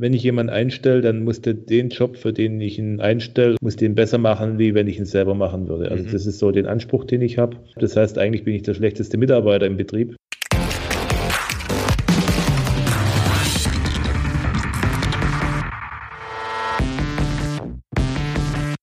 [0.00, 3.76] wenn ich jemanden einstelle, dann muss der den Job, für den ich ihn einstelle, muss
[3.76, 5.90] den besser machen, wie wenn ich ihn selber machen würde.
[5.90, 6.10] Also mhm.
[6.10, 7.58] das ist so den Anspruch, den ich habe.
[7.76, 10.16] Das heißt, eigentlich bin ich der schlechteste Mitarbeiter im Betrieb.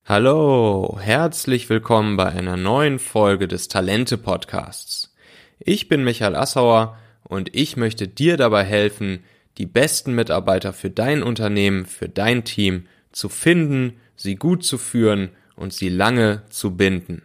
[0.05, 5.15] Hallo, herzlich willkommen bei einer neuen Folge des Talente Podcasts.
[5.57, 9.23] Ich bin Michael Assauer und ich möchte dir dabei helfen,
[9.57, 15.29] die besten Mitarbeiter für dein Unternehmen, für dein Team zu finden, sie gut zu führen
[15.55, 17.23] und sie lange zu binden.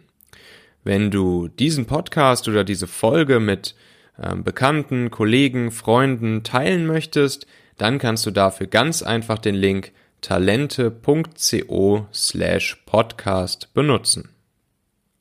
[0.83, 3.75] Wenn du diesen Podcast oder diese Folge mit
[4.17, 7.45] äh, Bekannten, Kollegen, Freunden teilen möchtest,
[7.77, 9.91] dann kannst du dafür ganz einfach den Link
[10.21, 14.29] talente.co slash podcast benutzen.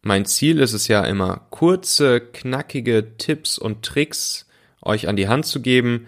[0.02, 4.48] Mein Ziel ist es ja immer, kurze, knackige Tipps und Tricks
[4.80, 6.06] euch an die Hand zu geben,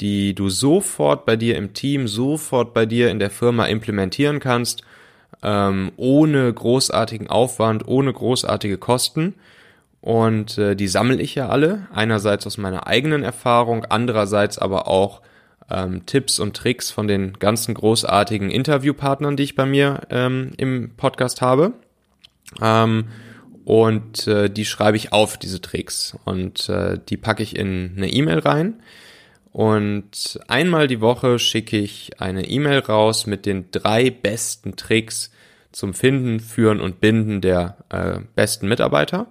[0.00, 4.82] die du sofort bei dir im Team, sofort bei dir in der Firma implementieren kannst,
[5.42, 9.34] ähm, ohne großartigen Aufwand, ohne großartige Kosten.
[10.00, 15.20] Und äh, die sammle ich ja alle, einerseits aus meiner eigenen Erfahrung, andererseits aber auch
[15.70, 20.90] ähm, Tipps und Tricks von den ganzen großartigen Interviewpartnern, die ich bei mir ähm, im
[20.96, 21.74] Podcast habe.
[22.60, 23.04] Ähm,
[23.64, 26.16] und äh, die schreibe ich auf, diese Tricks.
[26.24, 28.82] Und äh, die packe ich in eine E-Mail rein.
[29.52, 35.32] Und einmal die Woche schicke ich eine E-Mail raus mit den drei besten Tricks
[35.72, 39.26] zum Finden, Führen und Binden der äh, besten Mitarbeiter.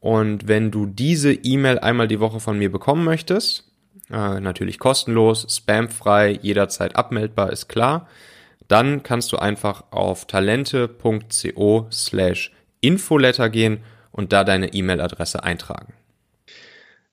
[0.00, 3.64] Und wenn du diese E-Mail einmal die Woche von mir bekommen möchtest,
[4.10, 8.06] äh, natürlich kostenlos, spamfrei, jederzeit abmeldbar, ist klar,
[8.68, 13.80] dann kannst du einfach auf talente.co slash Infoletter gehen
[14.12, 15.94] und da deine E-Mail-Adresse eintragen.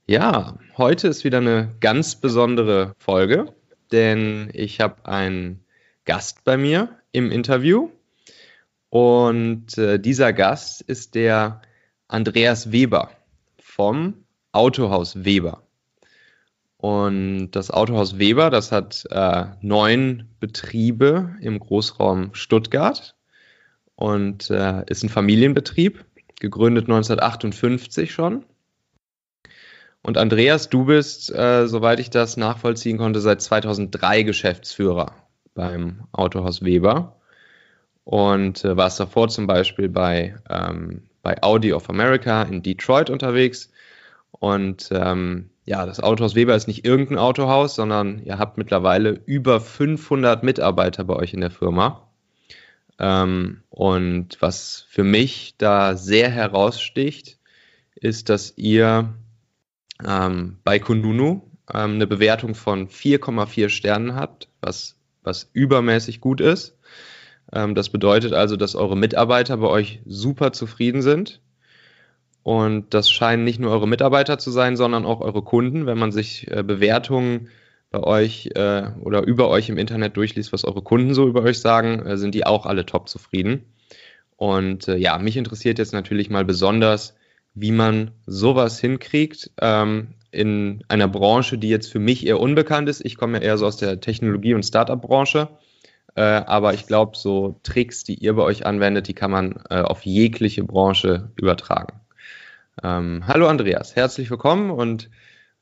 [0.07, 3.55] Ja, heute ist wieder eine ganz besondere Folge,
[3.91, 5.65] denn ich habe einen
[6.05, 7.89] Gast bei mir im Interview
[8.89, 11.63] und äh, dieser Gast ist der
[12.07, 13.09] Andreas Weber
[13.59, 15.63] vom Autohaus Weber.
[16.77, 23.15] Und das Autohaus Weber, das hat äh, neun Betriebe im Großraum Stuttgart
[23.95, 26.05] und äh, ist ein Familienbetrieb,
[26.39, 28.45] gegründet 1958 schon
[30.05, 35.16] und Andreas, du bist, äh, soweit ich das nachvollziehen konnte, seit 2003 Geschäftsführer
[35.55, 37.16] beim Autohaus Weber
[38.03, 43.71] und äh, warst davor zum Beispiel bei, ähm, bei Audi of America in Detroit unterwegs.
[44.29, 49.59] Und ähm, ja, das Autohaus Weber ist nicht irgendein Autohaus, sondern ihr habt mittlerweile über
[49.59, 52.07] 500 Mitarbeiter bei euch in der Firma.
[52.99, 57.39] Ähm, und was für mich da sehr heraussticht,
[57.95, 59.15] ist, dass ihr
[60.03, 61.41] ähm, bei Kununu
[61.73, 66.78] ähm, eine Bewertung von 4,4 Sternen habt, was, was übermäßig gut ist.
[67.53, 71.41] Ähm, das bedeutet also, dass eure Mitarbeiter bei euch super zufrieden sind.
[72.44, 75.88] Und das scheinen nicht nur eure Mitarbeiter zu sein, sondern auch eure Kunden.
[75.88, 77.50] Wenn man sich äh, Bewertungen
[77.89, 81.59] bei euch äh, oder über euch im Internet durchliest, was eure Kunden so über euch
[81.59, 83.66] sagen, äh, sind die auch alle top zufrieden.
[84.35, 87.16] Und äh, ja, mich interessiert jetzt natürlich mal besonders,
[87.55, 93.03] wie man sowas hinkriegt ähm, in einer Branche, die jetzt für mich eher unbekannt ist.
[93.03, 95.47] Ich komme ja eher so aus der Technologie- und Startup-Branche.
[96.15, 99.81] Äh, aber ich glaube, so Tricks, die ihr bei euch anwendet, die kann man äh,
[99.81, 102.01] auf jegliche Branche übertragen.
[102.83, 105.09] Ähm, hallo Andreas, herzlich willkommen und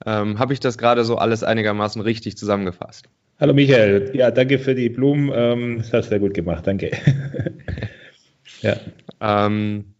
[0.05, 3.07] ähm, habe ich das gerade so alles einigermaßen richtig zusammengefasst?
[3.39, 5.31] Hallo Michael, ja, danke für die Blumen.
[5.33, 6.91] Ähm, das hast du sehr gut gemacht, danke.
[8.61, 8.77] ja.
[9.21, 9.92] Ähm,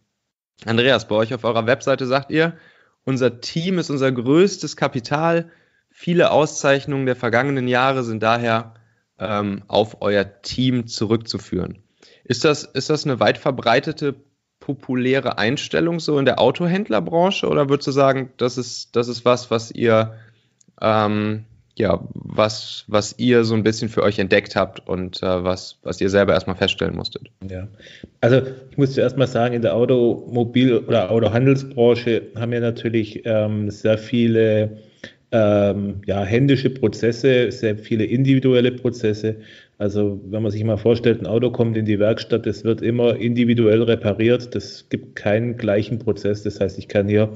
[0.64, 2.56] Andreas, bei euch auf eurer Webseite sagt ihr,
[3.04, 5.50] unser Team ist unser größtes Kapital.
[5.90, 8.74] Viele Auszeichnungen der vergangenen Jahre sind daher
[9.18, 11.82] ähm, auf euer Team zurückzuführen.
[12.24, 14.14] Ist das, ist das eine weit verbreitete,
[14.60, 19.50] populäre Einstellung so in der Autohändlerbranche oder würdest du sagen, das ist, das ist was,
[19.50, 20.14] was ihr
[20.80, 21.44] ähm,
[21.76, 26.00] ja, was, was ihr so ein bisschen für euch entdeckt habt und äh, was, was
[26.00, 27.30] ihr selber erstmal feststellen musstet.
[27.50, 27.66] Ja,
[28.20, 33.70] also ich muss zuerst mal sagen, in der Automobil- oder Autohandelsbranche haben wir natürlich ähm,
[33.70, 34.78] sehr viele
[35.32, 39.36] ähm, ja, händische Prozesse, sehr viele individuelle Prozesse.
[39.76, 43.16] Also wenn man sich mal vorstellt, ein Auto kommt in die Werkstatt, das wird immer
[43.16, 46.44] individuell repariert, das gibt keinen gleichen Prozess.
[46.44, 47.30] Das heißt, ich kann hier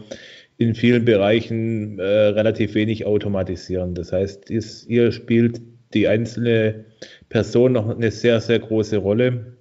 [0.58, 3.94] in vielen Bereichen äh, relativ wenig automatisieren.
[3.94, 5.60] Das heißt, ist, ihr spielt
[5.94, 6.84] die einzelne
[7.28, 9.56] Person noch eine sehr, sehr große Rolle.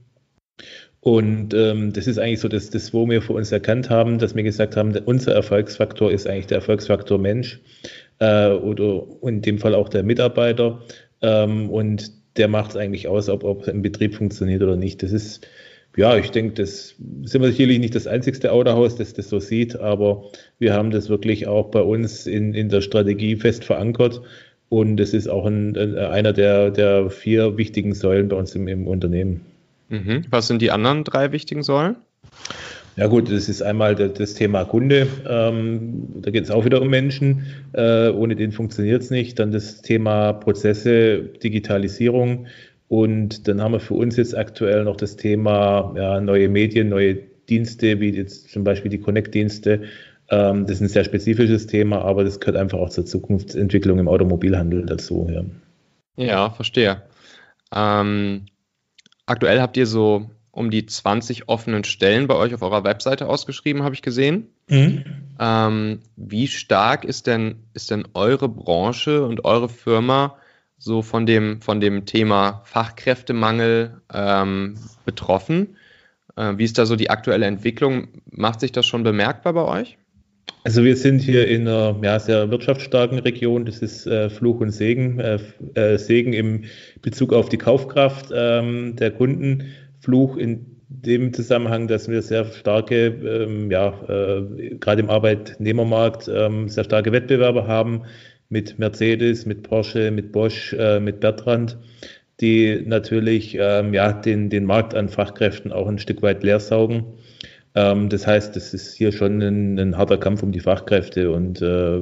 [1.00, 4.36] Und ähm, das ist eigentlich so das, das, wo wir für uns erkannt haben, dass
[4.36, 7.62] wir gesagt haben, unser Erfolgsfaktor ist eigentlich der Erfolgsfaktor Mensch
[8.20, 10.82] äh, oder in dem Fall auch der Mitarbeiter.
[11.22, 15.04] Ähm, und der macht es eigentlich aus, ob, ob ein Betrieb funktioniert oder nicht.
[15.04, 15.48] Das ist,
[15.98, 19.76] ja, ich denke, das sind wir sicherlich nicht das einzigste Autohaus, das das so sieht,
[19.76, 20.26] aber
[20.60, 24.22] wir haben das wirklich auch bei uns in, in der Strategie fest verankert.
[24.70, 28.86] Und es ist auch ein, einer der, der vier wichtigen Säulen bei uns im, im
[28.86, 29.42] Unternehmen.
[29.90, 30.26] Mhm.
[30.30, 31.96] Was sind die anderen drei wichtigen Säulen?
[32.98, 35.08] Ja gut, das ist einmal das Thema Kunde.
[35.28, 37.46] Ähm, da geht es auch wieder um Menschen.
[37.74, 39.40] Äh, ohne den funktioniert es nicht.
[39.40, 42.48] Dann das Thema Prozesse, Digitalisierung.
[42.90, 47.16] Und dann haben wir für uns jetzt aktuell noch das Thema ja, neue Medien, neue
[47.50, 49.84] Dienste, wie jetzt zum Beispiel die Connect-Dienste.
[50.30, 54.08] Ähm, das ist ein sehr spezifisches Thema, aber das gehört einfach auch zur Zukunftsentwicklung im
[54.08, 55.30] Automobilhandel dazu.
[55.30, 57.02] Ja, ja verstehe.
[57.74, 58.46] Ähm,
[59.26, 63.84] aktuell habt ihr so um die 20 offenen Stellen bei euch auf eurer Webseite ausgeschrieben,
[63.84, 64.48] habe ich gesehen.
[64.70, 65.06] Mhm.
[65.40, 70.38] Ähm, wie stark ist denn, ist denn eure Branche und eure Firma
[70.78, 74.76] so von dem, von dem Thema Fachkräftemangel ähm,
[75.06, 75.78] betroffen?
[76.36, 78.10] Äh, wie ist da so die aktuelle Entwicklung?
[78.30, 79.98] Macht sich das schon bemerkbar bei euch?
[80.64, 83.66] Also wir sind hier in einer ja, sehr wirtschaftsstarken Region.
[83.66, 85.20] Das ist äh, Fluch und Segen.
[85.20, 85.40] Äh,
[85.76, 86.66] äh Segen im
[87.02, 89.72] Bezug auf die Kaufkraft ähm, der Kunden.
[90.00, 96.70] Fluch in dem Zusammenhang, dass wir sehr starke, ähm, ja, äh, gerade im Arbeitnehmermarkt, ähm,
[96.70, 98.04] sehr starke Wettbewerber haben
[98.50, 101.78] mit Mercedes, mit Porsche, mit Bosch, äh, mit Bertrand,
[102.40, 107.06] die natürlich ähm, ja, den, den Markt an Fachkräften auch ein Stück weit leer saugen.
[107.76, 111.62] Ähm, das heißt, es ist hier schon ein, ein, harter Kampf um die Fachkräfte und
[111.62, 111.98] äh,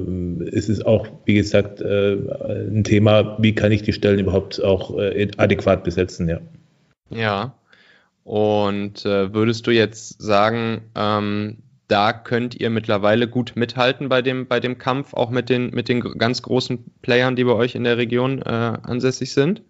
[0.48, 2.16] es ist auch, wie gesagt, äh,
[2.70, 6.40] ein Thema, wie kann ich die Stellen überhaupt auch äh, adäquat besetzen, ja.
[7.10, 7.54] Ja.
[8.24, 14.46] Und äh, würdest du jetzt sagen, ähm, da könnt ihr mittlerweile gut mithalten bei dem,
[14.46, 17.84] bei dem Kampf, auch mit den, mit den ganz großen Playern, die bei euch in
[17.84, 18.44] der Region äh,
[18.82, 19.62] ansässig sind?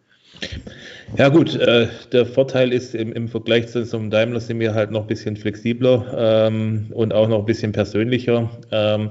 [1.17, 4.91] Ja gut, äh, der Vorteil ist im, im Vergleich zu so Daimler sind wir halt
[4.91, 8.51] noch ein bisschen flexibler ähm, und auch noch ein bisschen persönlicher.
[8.71, 9.11] Ähm,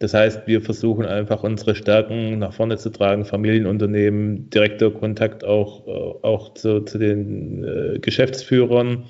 [0.00, 5.86] das heißt, wir versuchen einfach unsere Stärken nach vorne zu tragen, Familienunternehmen, direkter Kontakt auch,
[5.86, 9.04] äh, auch zu, zu den äh, Geschäftsführern,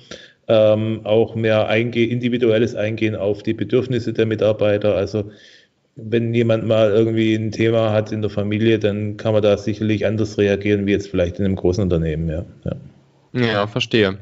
[0.47, 4.95] ähm, auch mehr einge individuelles Eingehen auf die Bedürfnisse der Mitarbeiter.
[4.95, 5.31] Also
[5.95, 10.05] wenn jemand mal irgendwie ein Thema hat in der Familie, dann kann man da sicherlich
[10.05, 12.29] anders reagieren wie jetzt vielleicht in einem großen Unternehmen.
[12.29, 12.45] Ja,
[13.33, 13.45] ja.
[13.45, 14.19] ja verstehe.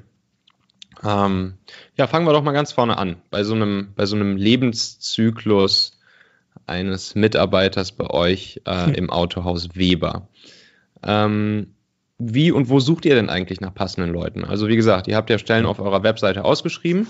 [1.04, 1.56] Ähm,
[1.98, 3.18] ja, fangen wir doch mal ganz vorne an.
[3.30, 6.00] Bei so einem, bei so einem Lebenszyklus
[6.68, 10.28] eines Mitarbeiters bei euch äh, im Autohaus Weber.
[11.06, 11.73] Ähm,
[12.26, 14.44] wie und wo sucht ihr denn eigentlich nach passenden Leuten?
[14.44, 17.08] Also wie gesagt, ihr habt ja Stellen auf eurer Webseite ausgeschrieben,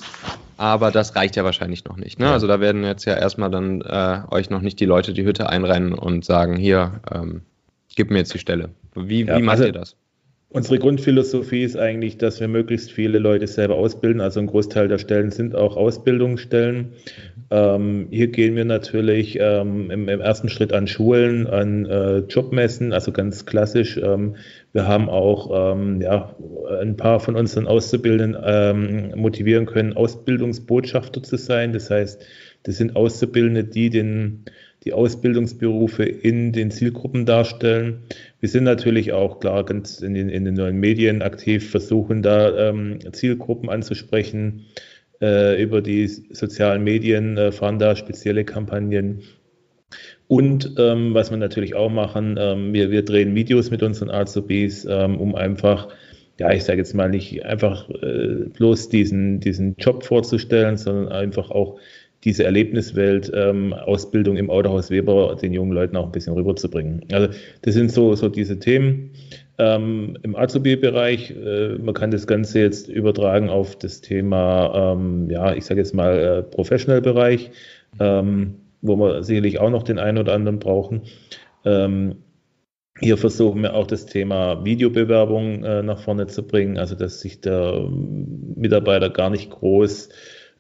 [0.58, 2.20] aber das reicht ja wahrscheinlich noch nicht.
[2.20, 2.30] Ne?
[2.30, 5.50] Also da werden jetzt ja erstmal dann äh, euch noch nicht die Leute die Hütte
[5.50, 7.42] einrennen und sagen, hier, ähm,
[7.96, 8.70] gib mir jetzt die Stelle.
[8.96, 9.96] Wie, ja, wie macht also, ihr das?
[10.54, 14.22] Unsere Grundphilosophie ist eigentlich, dass wir möglichst viele Leute selber ausbilden.
[14.22, 16.94] Also ein Großteil der Stellen sind auch Ausbildungsstellen.
[17.50, 22.94] Ähm, hier gehen wir natürlich ähm, im, im, ersten Schritt an Schulen, an äh, Jobmessen,
[22.94, 23.98] also ganz klassisch.
[23.98, 24.36] Ähm,
[24.74, 26.36] wir haben auch ähm, ja,
[26.82, 31.74] ein paar von unseren Auszubildenden ähm, motivieren können, Ausbildungsbotschafter zu sein.
[31.74, 32.26] Das heißt,
[32.64, 34.46] das sind Auszubildende, die den
[34.84, 38.04] die Ausbildungsberufe in den Zielgruppen darstellen.
[38.40, 42.70] Wir sind natürlich auch klar ganz in den, in den neuen Medien aktiv, versuchen da
[42.70, 44.66] ähm, Zielgruppen anzusprechen.
[45.22, 49.22] Äh, über die sozialen Medien äh, fahren da spezielle Kampagnen.
[50.34, 54.84] Und ähm, was wir natürlich auch machen, ähm, wir, wir drehen Videos mit unseren Azubis,
[54.90, 55.90] ähm, um einfach
[56.40, 61.52] ja, ich sage jetzt mal nicht einfach äh, bloß diesen, diesen Job vorzustellen, sondern einfach
[61.52, 61.78] auch
[62.24, 67.06] diese Erlebniswelt ähm, Ausbildung im Autohaus Weber den jungen Leuten auch ein bisschen rüberzubringen.
[67.12, 67.28] Also
[67.62, 69.12] das sind so, so diese Themen.
[69.60, 75.54] Ähm, Im Azubi-Bereich, äh, man kann das Ganze jetzt übertragen auf das Thema, ähm, ja,
[75.54, 77.52] ich sage jetzt mal äh, Professional-Bereich,
[78.00, 81.02] ähm, wo wir sicherlich auch noch den einen oder anderen brauchen.
[81.66, 82.18] Ähm,
[83.00, 87.42] hier versuchen wir auch das Thema Videobewerbung äh, nach vorne zu bringen, also dass sich
[87.42, 90.10] der Mitarbeiter gar nicht groß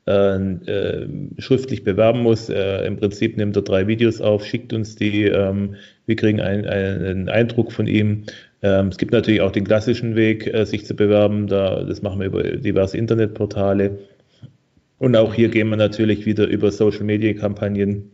[0.07, 2.49] äh, äh, schriftlich bewerben muss.
[2.49, 5.75] Äh, Im Prinzip nimmt er drei Videos auf, schickt uns die, ähm,
[6.07, 8.23] wir kriegen ein, einen Eindruck von ihm.
[8.63, 11.47] Ähm, es gibt natürlich auch den klassischen Weg, äh, sich zu bewerben.
[11.47, 13.99] Da, das machen wir über diverse Internetportale.
[14.97, 18.09] Und auch hier gehen wir natürlich wieder über Social-Media-Kampagnen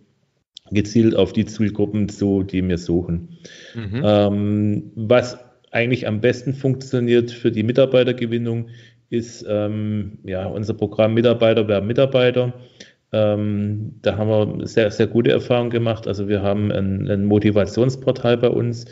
[0.71, 3.37] gezielt auf die Zielgruppen zu, die wir suchen.
[3.75, 4.01] Mhm.
[4.03, 5.37] Ähm, was
[5.71, 8.69] eigentlich am besten funktioniert für die Mitarbeitergewinnung,
[9.09, 12.53] ist ähm, ja unser Programm Mitarbeiter werden Mitarbeiter.
[13.11, 16.07] Ähm, da haben wir sehr, sehr gute Erfahrungen gemacht.
[16.07, 18.85] Also wir haben ein, ein Motivationsportal bei uns,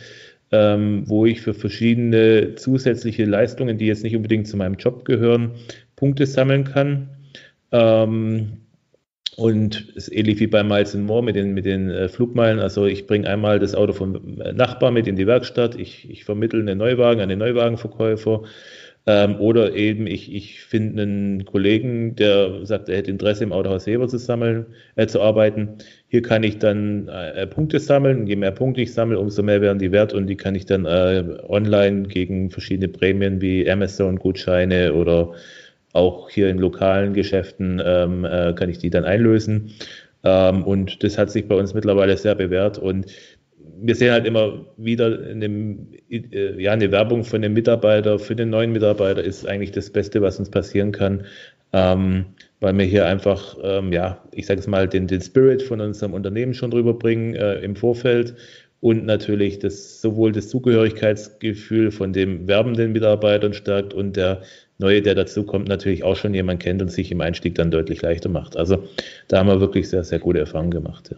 [0.51, 5.51] ähm, wo ich für verschiedene zusätzliche Leistungen, die jetzt nicht unbedingt zu meinem Job gehören,
[5.96, 7.10] Punkte sammeln kann.
[7.72, 8.62] Ähm,
[9.38, 12.60] und es ist ähnlich wie bei Miles More mit den, mit den äh, Flugmeilen.
[12.60, 14.20] Also ich bringe einmal das Auto vom
[14.53, 18.41] Nachbar mit in die Werkstatt, ich, ich vermittle einen Neuwagen an den Neuwagenverkäufer.
[19.06, 23.86] Ähm, oder eben ich, ich finde einen Kollegen, der sagt, er hätte Interesse im Autohaus
[23.86, 24.65] Heber zu sammeln,
[24.96, 25.77] äh, zu arbeiten.
[26.08, 28.25] Hier kann ich dann äh, Punkte sammeln.
[28.25, 30.86] Je mehr Punkte ich sammle, umso mehr werden die wert und die kann ich dann
[30.86, 35.34] äh, online gegen verschiedene Prämien wie Amazon-Gutscheine oder
[35.98, 39.72] auch hier in lokalen Geschäften ähm, äh, kann ich die dann einlösen.
[40.24, 42.77] Ähm, und das hat sich bei uns mittlerweile sehr bewährt.
[42.77, 43.08] Und
[43.80, 45.77] wir sehen halt immer wieder eine,
[46.10, 50.22] äh, ja, eine Werbung von dem Mitarbeiter für den neuen Mitarbeiter ist eigentlich das Beste,
[50.22, 51.25] was uns passieren kann,
[51.74, 52.25] ähm,
[52.60, 56.13] weil wir hier einfach, ähm, ja, ich sage es mal, den, den Spirit von unserem
[56.13, 58.36] Unternehmen schon rüberbringen äh, im Vorfeld
[58.80, 64.42] und natürlich das, sowohl das Zugehörigkeitsgefühl von dem werbenden Mitarbeitern stärkt und der
[64.79, 68.29] Neue, der dazukommt, natürlich auch schon jemand kennt und sich im Einstieg dann deutlich leichter
[68.29, 68.55] macht.
[68.55, 68.84] Also
[69.27, 71.10] da haben wir wirklich sehr, sehr gute Erfahrungen gemacht.
[71.12, 71.17] Ja.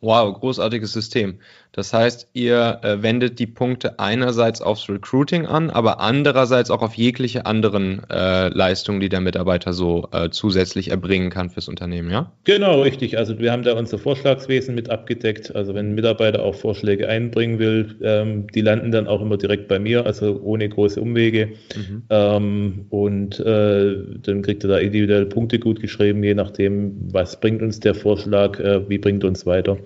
[0.00, 1.38] Wow, großartiges System.
[1.74, 6.94] Das heißt, ihr äh, wendet die Punkte einerseits aufs Recruiting an, aber andererseits auch auf
[6.94, 12.30] jegliche anderen äh, Leistungen, die der Mitarbeiter so äh, zusätzlich erbringen kann fürs Unternehmen, ja?
[12.44, 13.18] Genau, richtig.
[13.18, 15.56] Also wir haben da unser Vorschlagswesen mit abgedeckt.
[15.56, 19.66] Also wenn ein Mitarbeiter auch Vorschläge einbringen will, ähm, die landen dann auch immer direkt
[19.66, 21.54] bei mir, also ohne große Umwege.
[21.74, 22.02] Mhm.
[22.08, 27.62] Ähm, und äh, dann kriegt er da individuell Punkte gut geschrieben, je nachdem, was bringt
[27.62, 29.76] uns der Vorschlag, äh, wie bringt uns weiter.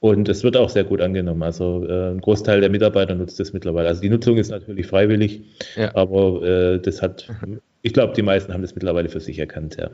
[0.00, 1.42] Und es wird auch sehr gut angenommen.
[1.42, 3.88] Also äh, ein Großteil der Mitarbeiter nutzt das mittlerweile.
[3.88, 5.42] Also die Nutzung ist natürlich freiwillig,
[5.76, 5.94] ja.
[5.96, 7.28] aber äh, das hat,
[7.82, 9.90] ich glaube, die meisten haben das mittlerweile für sich erkannt, ja.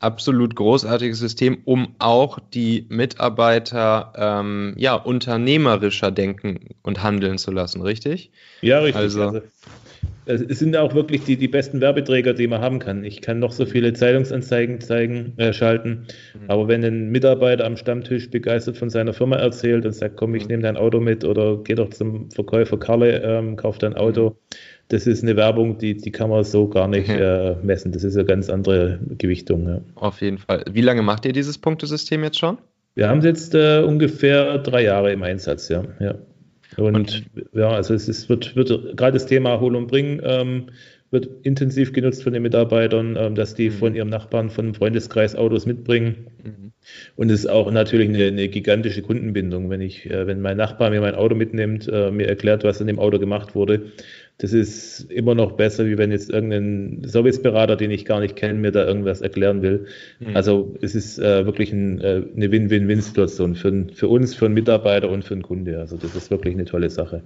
[0.00, 7.80] Absolut großartiges System, um auch die Mitarbeiter ähm, ja unternehmerischer denken und handeln zu lassen,
[7.80, 8.30] richtig?
[8.60, 8.96] Ja, richtig.
[8.96, 9.40] Also, also
[10.26, 13.04] es sind auch wirklich die, die besten Werbeträger, die man haben kann.
[13.04, 16.50] Ich kann noch so viele Zeitungsanzeigen zeigen, äh, schalten, mhm.
[16.50, 20.44] aber wenn ein Mitarbeiter am Stammtisch begeistert von seiner Firma erzählt und sagt, komm, ich
[20.44, 20.48] mhm.
[20.48, 24.56] nehme dein Auto mit oder geh doch zum Verkäufer Karle, ähm, kauf dein Auto, mhm.
[24.88, 27.92] das ist eine Werbung, die, die kann man so gar nicht äh, messen.
[27.92, 29.68] Das ist eine ganz andere Gewichtung.
[29.68, 29.80] Ja.
[29.96, 30.64] Auf jeden Fall.
[30.70, 32.58] Wie lange macht ihr dieses Punktesystem jetzt schon?
[32.94, 35.82] Wir haben es jetzt äh, ungefähr drei Jahre im Einsatz, ja.
[35.98, 36.14] ja.
[36.76, 40.66] Und, und ja, also es ist, wird, wird gerade das Thema Hol und Bring ähm,
[41.14, 43.74] wird intensiv genutzt von den Mitarbeitern, ähm, dass die mhm.
[43.74, 46.26] von ihrem Nachbarn, von Freundeskreis Autos mitbringen.
[46.42, 46.72] Mhm.
[47.16, 50.90] Und es ist auch natürlich eine, eine gigantische Kundenbindung, wenn ich, äh, wenn mein Nachbar
[50.90, 53.92] mir mein Auto mitnimmt, äh, mir erklärt, was in dem Auto gemacht wurde,
[54.38, 58.54] das ist immer noch besser, wie wenn jetzt irgendein Serviceberater, den ich gar nicht kenne,
[58.54, 59.86] mir da irgendwas erklären will.
[60.18, 60.36] Mhm.
[60.36, 65.08] Also es ist äh, wirklich ein, äh, eine Win-Win-Win-Situation für, für uns, für einen Mitarbeiter
[65.08, 65.78] und für einen Kunde.
[65.78, 67.22] Also das ist wirklich eine tolle Sache.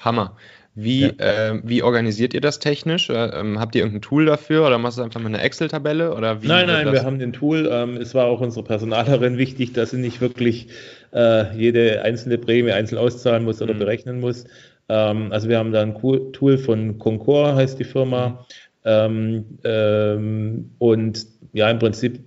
[0.00, 0.36] Hammer.
[0.78, 1.08] Wie, ja.
[1.18, 3.08] äh, wie organisiert ihr das technisch?
[3.08, 6.14] Äh, ähm, habt ihr irgendein Tool dafür oder machst du einfach mal eine Excel-Tabelle?
[6.20, 7.68] nein, nein, wir haben ein Tool.
[7.70, 10.68] Ähm, es war auch unserer Personalerin wichtig, dass sie nicht wirklich
[11.14, 13.78] äh, jede einzelne Prämie einzeln auszahlen muss oder mhm.
[13.78, 14.44] berechnen muss,
[14.88, 18.46] ähm, also wir haben da ein Tool von Concor, heißt die Firma.
[18.84, 22.20] Ähm, ähm, und ja, im Prinzip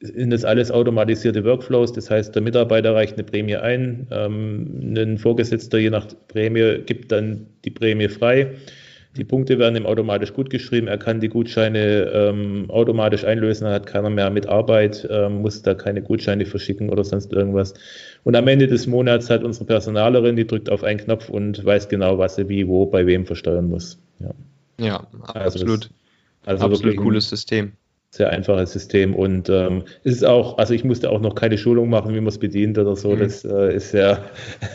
[0.00, 1.92] sind das alles automatisierte Workflows.
[1.92, 7.12] Das heißt, der Mitarbeiter reicht eine Prämie ein, ähm, ein Vorgesetzter je nach Prämie gibt
[7.12, 8.54] dann die Prämie frei.
[9.16, 10.86] Die Punkte werden ihm automatisch gut geschrieben.
[10.86, 13.66] Er kann die Gutscheine ähm, automatisch einlösen.
[13.66, 17.74] Er hat keiner mehr mit Arbeit, ähm, muss da keine Gutscheine verschicken oder sonst irgendwas.
[18.22, 21.88] Und am Ende des Monats hat unsere Personalerin, die drückt auf einen Knopf und weiß
[21.88, 23.98] genau, was sie wie, wo, bei wem versteuern muss.
[24.20, 24.30] Ja,
[24.78, 25.90] ja also absolut.
[26.46, 27.72] Also absolut cooles System
[28.12, 31.88] sehr einfaches System und ähm, es ist auch, also ich musste auch noch keine Schulung
[31.88, 33.14] machen, wie man es bedient oder so.
[33.14, 33.20] Mhm.
[33.20, 34.24] Das äh, ist sehr,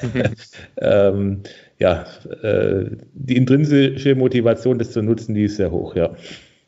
[0.77, 1.41] ähm,
[1.77, 2.05] ja,
[2.41, 6.11] äh, die intrinsische Motivation, das zu nutzen, die ist sehr hoch, ja.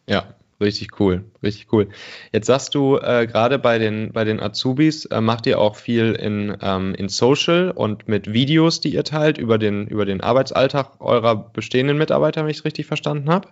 [0.08, 1.88] Ja, richtig cool, richtig cool.
[2.32, 6.14] Jetzt sagst du äh, gerade bei den bei den Azubis äh, macht ihr auch viel
[6.14, 11.00] in ähm, in Social und mit Videos, die ihr teilt über den über den Arbeitsalltag
[11.00, 13.50] eurer bestehenden Mitarbeiter, wenn ich es richtig verstanden habe.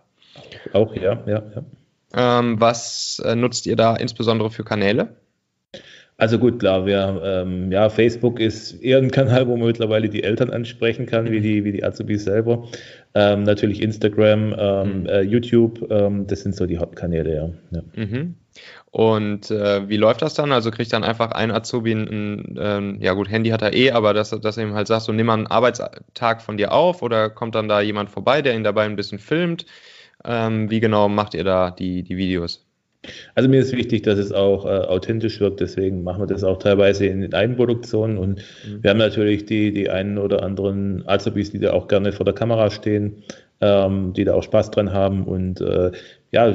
[0.74, 1.64] Auch ja, ja, ja.
[2.14, 5.16] Ähm, was äh, nutzt ihr da insbesondere für Kanäle?
[6.18, 10.24] Also gut, klar, wir, ähm, ja, Facebook ist eher ein Kanal, wo man mittlerweile die
[10.24, 12.68] Eltern ansprechen kann, wie die, wie die Azubis selber.
[13.14, 15.06] Ähm, natürlich Instagram, ähm, mhm.
[15.08, 17.50] äh, YouTube, ähm, das sind so die Hauptkanäle, ja.
[17.72, 18.06] ja.
[18.06, 18.36] Mhm.
[18.92, 20.54] Und äh, wie läuft das dann?
[20.54, 23.92] Also kriegt dann einfach ein Azubi ein, ein ähm, ja gut, Handy hat er eh,
[23.92, 27.02] aber dass, dass er ihm halt sagt, so nimm mal einen Arbeitstag von dir auf
[27.02, 29.66] oder kommt dann da jemand vorbei, der ihn dabei ein bisschen filmt?
[30.24, 32.65] Ähm, wie genau macht ihr da die, die Videos?
[33.36, 36.58] Also mir ist wichtig, dass es auch äh, authentisch wirkt, deswegen machen wir das auch
[36.58, 38.84] teilweise in, in Eigenproduktionen und mhm.
[38.84, 42.34] wir haben natürlich die, die einen oder anderen Azubis, die da auch gerne vor der
[42.34, 43.24] Kamera stehen,
[43.62, 45.92] ähm, die da auch Spaß dran haben und äh,
[46.32, 46.54] ja,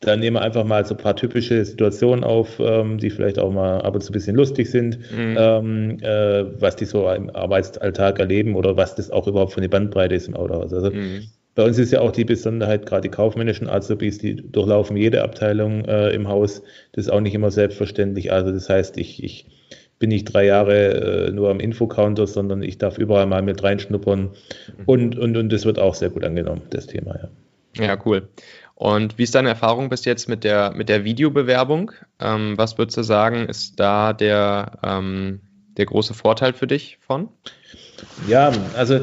[0.00, 3.50] dann nehmen wir einfach mal so ein paar typische Situationen auf, ähm, die vielleicht auch
[3.50, 5.36] mal ab und zu ein bisschen lustig sind, mhm.
[5.36, 9.68] ähm, äh, was die so im Arbeitsalltag erleben oder was das auch überhaupt für eine
[9.68, 10.72] Bandbreite ist im Autohaus.
[10.72, 11.24] Also mhm.
[11.58, 15.84] Bei uns ist ja auch die Besonderheit, gerade die kaufmännischen Azubis, die durchlaufen jede Abteilung
[15.86, 16.62] äh, im Haus.
[16.92, 18.30] Das ist auch nicht immer selbstverständlich.
[18.30, 19.44] Also das heißt, ich, ich
[19.98, 24.20] bin nicht drei Jahre äh, nur am Infocounter, sondern ich darf überall mal mit reinschnuppern.
[24.20, 24.84] Mhm.
[24.86, 27.84] Und, und, und das wird auch sehr gut angenommen, das Thema, ja.
[27.84, 28.28] Ja, cool.
[28.76, 31.90] Und wie ist deine Erfahrung bis jetzt mit der, mit der Videobewerbung?
[32.20, 35.40] Ähm, was würdest du sagen, ist da der, ähm,
[35.76, 37.30] der große Vorteil für dich von?
[38.28, 39.00] Ja, also äh,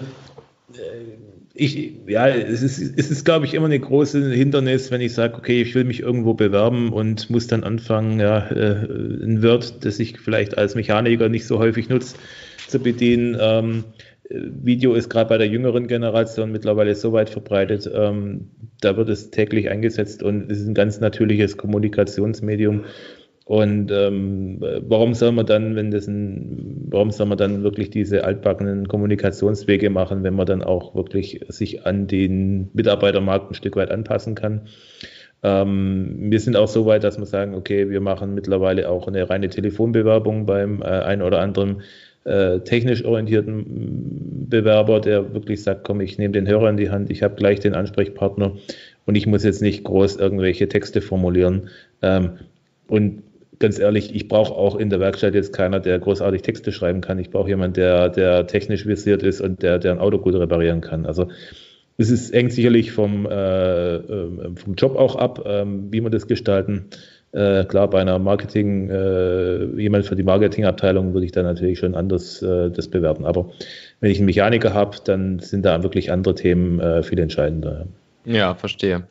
[1.57, 5.35] ich, ja, es ist, es ist, glaube ich, immer eine große Hindernis, wenn ich sage,
[5.35, 8.85] okay, ich will mich irgendwo bewerben und muss dann anfangen, ja, äh,
[9.23, 12.17] ein Word, das ich vielleicht als Mechaniker nicht so häufig nutze,
[12.67, 13.37] zu bedienen.
[13.39, 13.85] Ähm,
[14.29, 18.49] Video ist gerade bei der jüngeren Generation mittlerweile so weit verbreitet, ähm,
[18.81, 22.83] da wird es täglich eingesetzt und es ist ein ganz natürliches Kommunikationsmedium.
[23.45, 28.23] Und ähm, warum soll man dann, wenn das ein, warum soll man dann wirklich diese
[28.23, 33.91] altbackenen Kommunikationswege machen, wenn man dann auch wirklich sich an den Mitarbeitermarkt ein Stück weit
[33.91, 34.61] anpassen kann?
[35.43, 39.29] Ähm, wir sind auch so weit, dass wir sagen, okay, wir machen mittlerweile auch eine
[39.29, 41.83] reine Telefonbewerbung beim äh, einen oder anderen
[42.23, 47.11] äh, technisch orientierten Bewerber, der wirklich sagt, komm, ich nehme den Hörer in die Hand,
[47.11, 48.53] ich habe gleich den Ansprechpartner
[49.05, 51.69] und ich muss jetzt nicht groß irgendwelche Texte formulieren.
[52.01, 52.39] Ähm,
[52.87, 53.21] und
[53.59, 57.19] ganz ehrlich, ich brauche auch in der Werkstatt jetzt keiner, der großartig Texte schreiben kann.
[57.19, 60.81] Ich brauche jemanden, der, der technisch visiert ist und der, der ein Auto gut reparieren
[60.81, 61.05] kann.
[61.05, 61.29] Also
[61.97, 66.27] es ist eng sicherlich vom, äh, äh vom Job auch ab, äh, wie man das
[66.27, 66.89] gestalten.
[67.31, 71.93] Äh, klar, bei einer Marketing, äh, jemand für die Marketingabteilung würde ich dann natürlich schon
[71.93, 73.25] anders äh, das bewerten.
[73.25, 73.51] Aber
[73.99, 77.87] wenn ich einen Mechaniker habe, dann sind da wirklich andere Themen äh, viel entscheidender.
[78.23, 79.03] Ja, verstehe.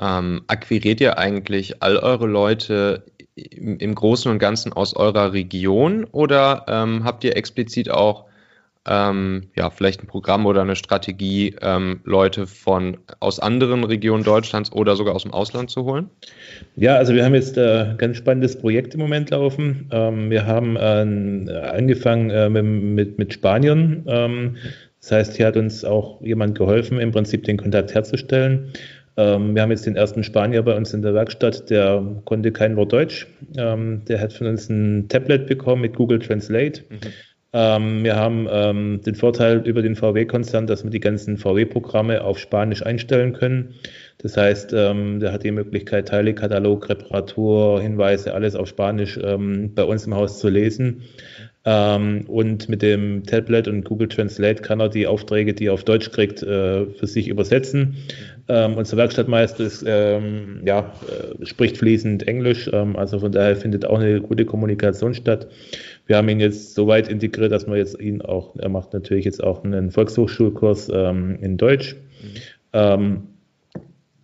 [0.00, 3.04] Ähm, akquiriert ihr eigentlich all eure Leute
[3.36, 8.26] im, im Großen und Ganzen aus eurer Region oder ähm, habt ihr explizit auch
[8.86, 14.72] ähm, ja, vielleicht ein Programm oder eine Strategie, ähm, Leute von aus anderen Regionen Deutschlands
[14.72, 16.10] oder sogar aus dem Ausland zu holen?
[16.76, 19.88] Ja, also wir haben jetzt äh, ein ganz spannendes Projekt im Moment laufen.
[19.90, 24.04] Ähm, wir haben äh, angefangen äh, mit, mit, Spaniern.
[24.06, 24.56] Ähm,
[25.00, 28.72] das heißt, hier hat uns auch jemand geholfen, im Prinzip den Kontakt herzustellen.
[29.16, 32.76] Ähm, wir haben jetzt den ersten Spanier bei uns in der Werkstatt, der konnte kein
[32.76, 33.26] Wort Deutsch.
[33.56, 36.82] Ähm, der hat von uns ein Tablet bekommen mit Google Translate.
[36.88, 37.12] Mhm
[37.56, 42.40] ähm, wir haben ähm, den Vorteil über den VW-Konzern, dass wir die ganzen VW-Programme auf
[42.40, 43.76] Spanisch einstellen können.
[44.18, 50.06] Das heißt, ähm, der hat die Möglichkeit, Teilekatalog, Reparatur, Hinweise, alles auf Spanisch bei uns
[50.06, 51.02] im Haus zu lesen.
[51.66, 55.84] Ähm, und mit dem Tablet und Google Translate kann er die Aufträge, die er auf
[55.84, 57.96] Deutsch kriegt, äh, für sich übersetzen.
[58.48, 63.86] Ähm, unser Werkstattmeister ist, ähm, ja, äh, spricht fließend Englisch, ähm, also von daher findet
[63.86, 65.48] auch eine gute Kommunikation statt.
[66.06, 69.24] Wir haben ihn jetzt so weit integriert, dass man jetzt ihn auch, er macht natürlich
[69.24, 71.94] jetzt auch einen Volkshochschulkurs ähm, in Deutsch.
[71.94, 72.38] Mhm.
[72.74, 73.22] Ähm,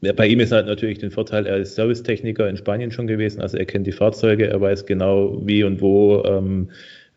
[0.03, 3.41] ja, bei ihm ist halt natürlich den Vorteil, er ist Servicetechniker in Spanien schon gewesen,
[3.41, 6.69] also er kennt die Fahrzeuge, er weiß genau, wie und wo ähm,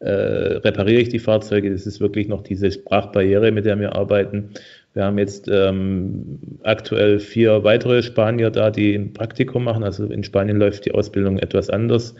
[0.03, 1.71] äh, repariere ich die Fahrzeuge.
[1.71, 4.49] Das ist wirklich noch diese Sprachbarriere, mit der wir arbeiten.
[4.93, 9.83] Wir haben jetzt ähm, aktuell vier weitere Spanier da, die ein Praktikum machen.
[9.83, 12.15] Also in Spanien läuft die Ausbildung etwas anders.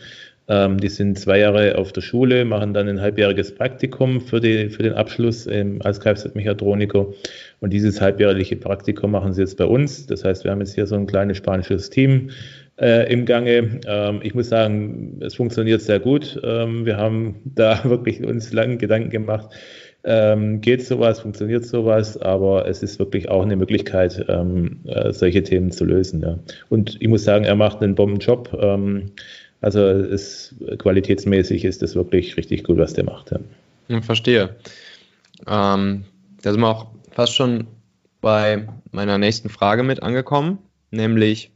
[0.48, 4.70] Ähm, die sind zwei Jahre auf der Schule, machen dann ein halbjähriges Praktikum für, die,
[4.70, 7.08] für den Abschluss ähm, als Kfz-Mechatroniker.
[7.62, 10.06] Und dieses halbjährliche Praktikum machen sie jetzt bei uns.
[10.08, 12.30] Das heißt, wir haben jetzt hier so ein kleines spanisches Team
[12.80, 13.82] äh, im Gange.
[13.86, 16.40] Ähm, ich muss sagen, es funktioniert sehr gut.
[16.44, 19.50] Ähm, wir haben da wirklich uns lange Gedanken gemacht.
[20.06, 25.44] Ähm, geht sowas, funktioniert sowas, aber es ist wirklich auch eine Möglichkeit, ähm, äh, solche
[25.44, 26.22] Themen zu lösen.
[26.22, 26.40] Ja.
[26.68, 28.58] Und ich muss sagen, er macht einen Bombenjob.
[28.60, 29.12] Ähm,
[29.62, 33.32] also es, qualitätsmäßig ist das wirklich richtig gut, was der macht.
[33.88, 34.02] Ja.
[34.02, 34.58] Verstehe.
[35.48, 36.04] Ähm,
[36.42, 37.68] da sind wir auch fast schon
[38.20, 40.58] bei meiner nächsten Frage mit angekommen,
[40.92, 41.53] nämlich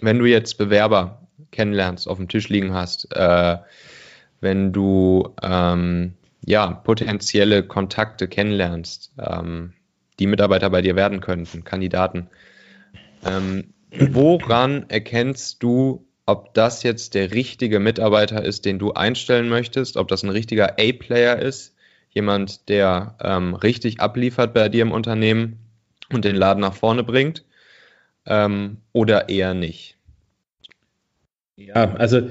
[0.00, 3.58] wenn du jetzt Bewerber kennenlernst, auf dem Tisch liegen hast, äh,
[4.40, 9.72] wenn du ähm, ja potenzielle Kontakte kennenlernst, ähm,
[10.18, 12.28] die Mitarbeiter bei dir werden könnten, Kandidaten,
[13.24, 19.96] ähm, woran erkennst du ob das jetzt der richtige Mitarbeiter ist, den du einstellen möchtest,
[19.96, 21.74] ob das ein richtiger A-Player ist,
[22.10, 25.58] jemand, der ähm, richtig abliefert bei dir im Unternehmen
[26.12, 27.44] und den Laden nach vorne bringt,
[28.26, 29.96] ähm, oder eher nicht.
[31.56, 32.22] Ja, also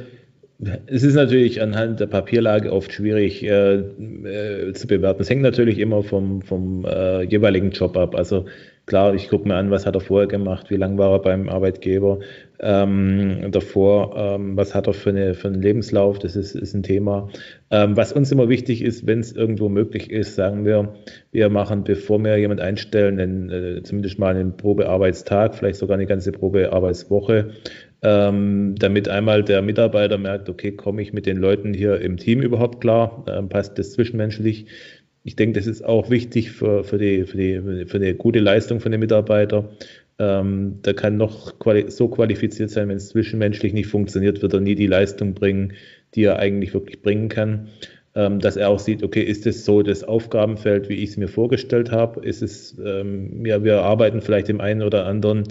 [0.88, 5.22] es ist natürlich anhand der Papierlage oft schwierig äh, äh, zu bewerten.
[5.22, 8.16] Es hängt natürlich immer vom, vom äh, jeweiligen Job ab.
[8.16, 8.46] Also
[8.86, 11.50] klar, ich gucke mir an, was hat er vorher gemacht, wie lange war er beim
[11.50, 12.20] Arbeitgeber,
[12.60, 16.84] ähm, davor, ähm, was hat er für, eine, für einen Lebenslauf, das ist, ist ein
[16.84, 17.30] Thema.
[17.72, 20.94] Ähm, was uns immer wichtig ist, wenn es irgendwo möglich ist, sagen wir,
[21.32, 26.06] wir machen, bevor wir jemand einstellen, einen, äh, zumindest mal einen Probearbeitstag, vielleicht sogar eine
[26.06, 27.52] ganze Probearbeitswoche,
[28.04, 32.42] ähm, damit einmal der Mitarbeiter merkt, okay, komme ich mit den Leuten hier im Team
[32.42, 34.68] überhaupt klar, ähm, passt das zwischenmenschlich.
[35.24, 38.82] Ich denke, das ist auch wichtig für, für, die, für, die, für eine gute Leistung
[38.82, 39.70] von den Mitarbeitern.
[40.20, 44.60] Ähm, der kann noch quali so qualifiziert sein, wenn es zwischenmenschlich nicht funktioniert, wird er
[44.60, 45.74] nie die Leistung bringen,
[46.16, 47.70] die er eigentlich wirklich bringen kann.
[48.16, 51.28] Ähm, dass er auch sieht, okay, ist es so das Aufgabenfeld, wie ich es mir
[51.28, 52.24] vorgestellt habe?
[52.24, 55.46] Ist es, ähm, ja, wir arbeiten vielleicht im einen oder anderen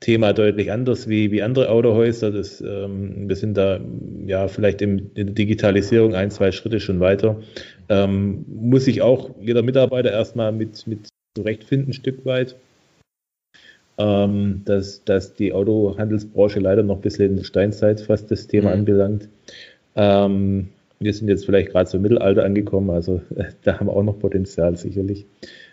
[0.00, 2.32] Thema deutlich anders wie, wie andere Autohäuser.
[2.32, 3.80] Das, ähm, wir sind da
[4.26, 7.40] ja vielleicht im, in der Digitalisierung ein, zwei Schritte schon weiter.
[7.88, 12.56] Ähm, muss sich auch jeder Mitarbeiter erstmal mit, mit zurechtfinden, ein Stück weit.
[14.00, 18.70] Ähm, dass, dass die Autohandelsbranche leider noch ein bisschen in der Steinzeit fast das Thema
[18.70, 18.80] mhm.
[18.80, 19.28] anbelangt.
[19.94, 23.92] Ähm, wir sind jetzt vielleicht gerade so im Mittelalter angekommen, also äh, da haben wir
[23.92, 25.26] auch noch Potenzial sicherlich.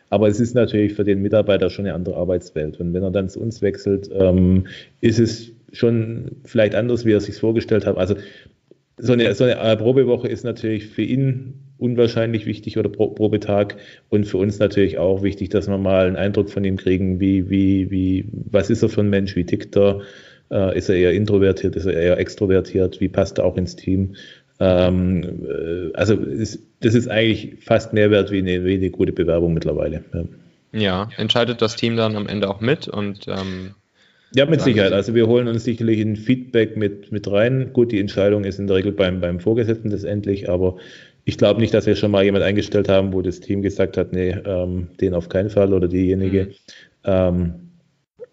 [0.10, 2.80] Aber es ist natürlich für den Mitarbeiter schon eine andere Arbeitswelt.
[2.80, 4.68] Und wenn er dann zu uns wechselt, ähm,
[5.00, 7.98] ist es schon vielleicht anders, wie er sich vorgestellt hat.
[7.98, 8.16] Also
[8.98, 13.78] so eine, so eine Probewoche ist natürlich für ihn unwahrscheinlich wichtig oder Pro Probetag
[14.10, 17.50] und für uns natürlich auch wichtig, dass wir mal einen Eindruck von ihm kriegen, wie,
[17.50, 20.02] wie, wie, was ist er für ein Mensch, wie tickt er,
[20.52, 24.16] äh, ist er eher introvertiert, ist er eher extrovertiert, wie passt er auch ins Team.
[24.60, 29.12] Ähm, äh, also ist, das ist eigentlich fast mehr wert wie eine, wie eine gute
[29.12, 30.04] Bewerbung mittlerweile.
[30.14, 30.80] Ja.
[30.80, 31.10] ja.
[31.18, 33.76] entscheidet das Team dann am Ende auch mit und ähm,
[34.36, 34.92] ja, mit Sicherheit.
[34.92, 37.72] Also wir holen uns sicherlich ein Feedback mit, mit rein.
[37.72, 40.78] Gut, die Entscheidung ist in der Regel beim, beim Vorgesetzten letztendlich, aber
[41.28, 44.14] ich glaube nicht, dass wir schon mal jemand eingestellt haben, wo das Team gesagt hat,
[44.14, 46.46] nee, ähm, den auf keinen Fall oder diejenige.
[46.46, 46.52] Mhm.
[47.04, 47.54] Ähm,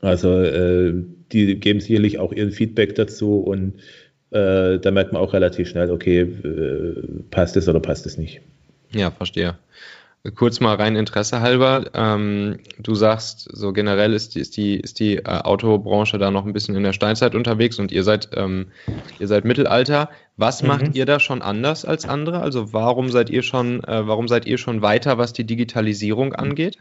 [0.00, 0.94] also äh,
[1.32, 3.80] die geben sicherlich auch ihren Feedback dazu und
[4.30, 7.02] äh, da merkt man auch relativ schnell, okay, äh,
[7.32, 8.40] passt es oder passt es nicht.
[8.92, 9.58] Ja, verstehe.
[10.36, 11.84] Kurz mal rein Interesse halber.
[11.92, 16.46] Ähm, du sagst, so generell ist die, ist die, ist die äh, Autobranche da noch
[16.46, 18.68] ein bisschen in der Steinzeit unterwegs und ihr seid, ähm,
[19.18, 20.08] ihr seid Mittelalter.
[20.38, 20.68] Was mhm.
[20.68, 22.40] macht ihr da schon anders als andere?
[22.40, 26.78] Also warum seid ihr schon, äh, warum seid ihr schon weiter, was die Digitalisierung angeht?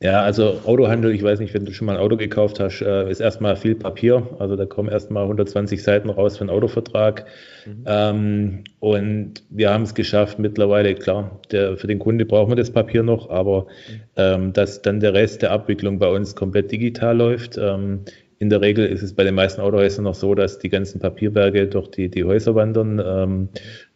[0.00, 3.10] Ja, also Autohandel, ich weiß nicht, wenn du schon mal ein Auto gekauft hast, äh,
[3.10, 4.28] ist erstmal viel Papier.
[4.38, 7.24] Also da kommen erstmal 120 Seiten raus für einen Autovertrag.
[7.64, 7.84] Mhm.
[7.86, 12.70] Ähm, und wir haben es geschafft mittlerweile, klar, der, für den Kunde brauchen wir das
[12.70, 14.00] Papier noch, aber mhm.
[14.16, 17.56] ähm, dass dann der Rest der Abwicklung bei uns komplett digital läuft.
[17.56, 18.00] Ähm,
[18.38, 21.68] in der Regel ist es bei den meisten Autohäusern noch so, dass die ganzen Papierberge
[21.68, 23.02] durch die, die Häuser wandern.
[23.02, 23.48] Ähm,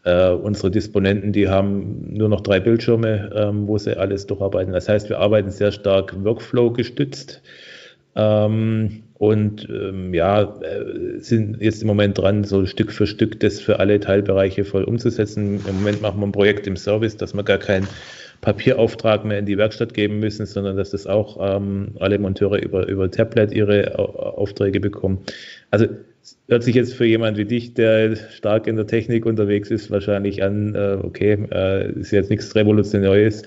[0.05, 4.73] äh, unsere Disponenten, die haben nur noch drei Bildschirme, ähm, wo sie alles durcharbeiten.
[4.73, 7.43] Das heißt, wir arbeiten sehr stark Workflow gestützt.
[8.17, 13.61] Ähm, und ähm, ja, äh, sind jetzt im Moment dran, so Stück für Stück das
[13.61, 15.61] für alle Teilbereiche voll umzusetzen.
[15.69, 17.87] Im Moment machen wir ein Projekt im Service, dass wir gar keinen
[18.41, 22.89] Papierauftrag mehr in die Werkstatt geben müssen, sondern dass das auch ähm, alle Monteure über,
[22.89, 25.19] über Tablet ihre Aufträge bekommen.
[25.71, 25.87] Also
[26.49, 30.43] hört sich jetzt für jemand wie dich, der stark in der Technik unterwegs ist, wahrscheinlich
[30.43, 33.43] an, äh, okay, äh, ist jetzt nichts Revolutionäres,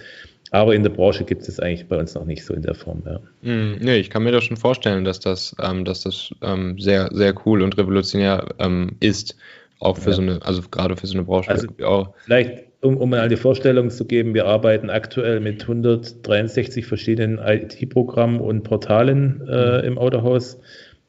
[0.51, 2.75] aber in der Branche gibt es das eigentlich bei uns noch nicht so in der
[2.75, 3.01] Form.
[3.05, 3.19] Ja.
[3.41, 7.09] Mm, nee, ich kann mir das schon vorstellen, dass das, ähm, dass das ähm, sehr,
[7.11, 9.35] sehr cool und revolutionär ähm, ist.
[9.79, 10.15] Auch für ja.
[10.15, 11.49] so eine, also gerade für so eine Branche.
[11.49, 12.13] Also auch.
[12.23, 18.39] Vielleicht, um, um mal die Vorstellung zu geben, wir arbeiten aktuell mit 163 verschiedenen IT-Programmen
[18.39, 19.83] und Portalen äh, mhm.
[19.85, 20.59] im Autohaus.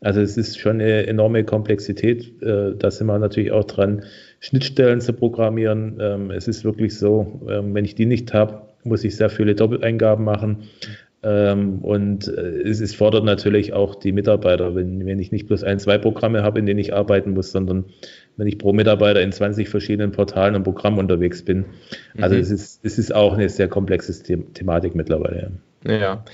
[0.05, 2.43] Also es ist schon eine enorme Komplexität.
[2.43, 4.05] Äh, da sind wir natürlich auch dran,
[4.41, 5.99] Schnittstellen zu programmieren.
[5.99, 9.55] Ähm, es ist wirklich so, ähm, wenn ich die nicht habe, muss ich sehr viele
[9.55, 10.65] Doppeleingaben machen.
[11.23, 15.65] Ähm, und äh, es, es fordert natürlich auch die Mitarbeiter, wenn, wenn ich nicht bloß
[15.65, 17.87] ein, zwei Programme habe, in denen ich arbeiten muss, sondern
[18.37, 21.65] wenn ich pro Mitarbeiter in 20 verschiedenen Portalen und Programmen unterwegs bin.
[22.21, 22.43] Also mhm.
[22.43, 25.53] es, ist, es ist auch eine sehr komplexe Thematik mittlerweile.
[25.87, 26.25] Ja,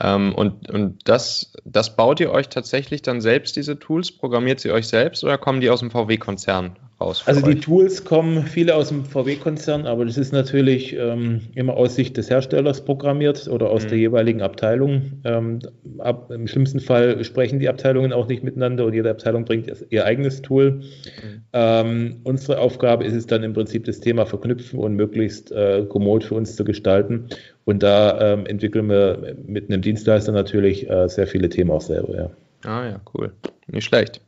[0.00, 4.12] ähm, und, und das, das baut ihr euch tatsächlich dann selbst, diese Tools?
[4.12, 7.22] Programmiert sie euch selbst oder kommen die aus dem VW-Konzern raus?
[7.26, 11.94] Also die Tools kommen viele aus dem VW-Konzern, aber das ist natürlich ähm, immer aus
[11.94, 13.88] Sicht des Herstellers programmiert oder aus mhm.
[13.88, 15.22] der jeweiligen Abteilung.
[15.24, 15.60] Ähm,
[15.98, 20.04] ab, Im schlimmsten Fall sprechen die Abteilungen auch nicht miteinander und jede Abteilung bringt ihr
[20.04, 20.72] eigenes Tool.
[20.72, 21.42] Mhm.
[21.54, 26.24] Ähm, unsere Aufgabe ist es dann im Prinzip das Thema verknüpfen und möglichst äh, kommod
[26.24, 27.28] für uns zu gestalten.
[27.66, 32.16] Und da ähm, entwickeln wir mit einem Dienstleister natürlich äh, sehr viele Themen auch selber.
[32.16, 32.30] Ja.
[32.64, 33.32] Ah ja, cool.
[33.66, 34.22] Nicht schlecht.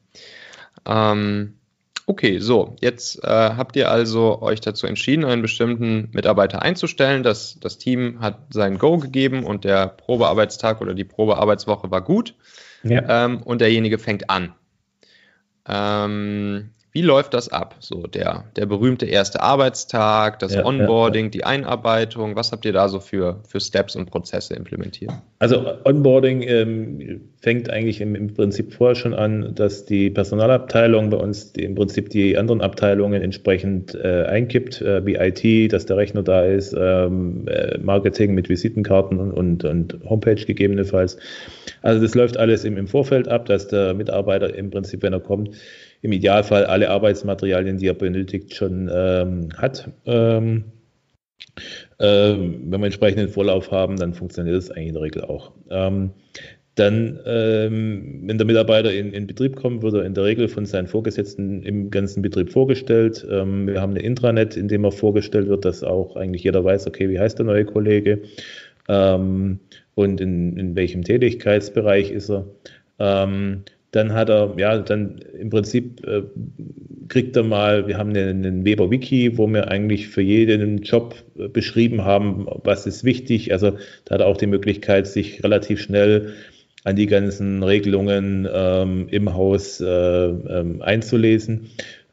[0.85, 1.55] Ähm,
[2.11, 7.23] Okay, so, jetzt äh, habt ihr also euch dazu entschieden, einen bestimmten Mitarbeiter einzustellen.
[7.23, 12.35] Das, das Team hat sein Go gegeben und der Probearbeitstag oder die Probearbeitswoche war gut.
[12.83, 13.27] Ja.
[13.27, 14.55] Ähm, und derjenige fängt an.
[15.69, 17.77] Ähm, wie läuft das ab?
[17.81, 21.31] So der, der berühmte erste Arbeitstag, das ja, Onboarding, ja.
[21.31, 22.35] die Einarbeitung.
[22.35, 25.13] Was habt ihr da so für, für Steps und Prozesse implementiert?
[25.39, 31.19] Also Onboarding ähm, fängt eigentlich im, im, Prinzip vorher schon an, dass die Personalabteilung bei
[31.19, 35.99] uns die, im Prinzip die anderen Abteilungen entsprechend äh, einkippt, äh, wie IT, dass der
[35.99, 41.19] Rechner da ist, ähm, äh, Marketing mit Visitenkarten und, und, und, Homepage gegebenenfalls.
[41.83, 45.21] Also das läuft alles im, im Vorfeld ab, dass der Mitarbeiter im Prinzip, wenn er
[45.21, 45.51] kommt,
[46.03, 49.91] im Idealfall alle Arbeitsmaterialien, die er benötigt, schon ähm, hat.
[50.07, 50.65] Ähm,
[51.99, 55.53] ähm, wenn wir entsprechenden Vorlauf haben, dann funktioniert das eigentlich in der Regel auch.
[55.71, 56.11] Ähm,
[56.77, 60.65] dann, ähm, wenn der Mitarbeiter in, in, Betrieb kommt, wird er in der Regel von
[60.65, 63.27] seinen Vorgesetzten im ganzen Betrieb vorgestellt.
[63.29, 67.09] Wir haben eine Intranet, in dem er vorgestellt wird, dass auch eigentlich jeder weiß, okay,
[67.09, 68.23] wie heißt der neue Kollege
[68.87, 72.47] und in, in, welchem Tätigkeitsbereich ist er.
[73.01, 76.23] Ähm, dann hat er, ja, dann im Prinzip äh,
[77.09, 81.49] kriegt er mal, wir haben einen, einen Weber-Wiki, wo wir eigentlich für jeden Job äh,
[81.49, 83.53] beschrieben haben, was ist wichtig.
[83.53, 83.73] Also
[84.05, 86.35] da hat er auch die Möglichkeit, sich relativ schnell
[86.85, 91.71] an die ganzen Regelungen ähm, im Haus äh, ähm, einzulesen.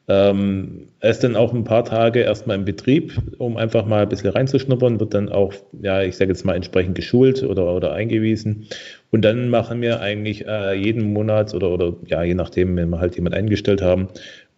[0.07, 4.09] Ähm, er ist dann auch ein paar Tage erstmal im Betrieb, um einfach mal ein
[4.09, 8.67] bisschen reinzuschnuppern, wird dann auch, ja, ich sage jetzt mal entsprechend geschult oder, oder eingewiesen.
[9.11, 12.99] Und dann machen wir eigentlich äh, jeden Monat oder, oder ja, je nachdem, wenn wir
[12.99, 14.09] halt jemand eingestellt haben,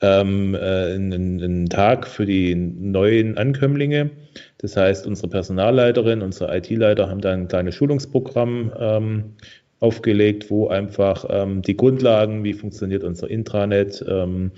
[0.02, 4.10] ähm, äh, einen, einen, Tag für die neuen Ankömmlinge.
[4.58, 9.24] Das heißt, unsere Personalleiterin, unsere IT-Leiter haben da ein kleines Schulungsprogramm ähm,
[9.80, 14.52] aufgelegt, wo einfach ähm, die Grundlagen, wie funktioniert unser Intranet, ähm,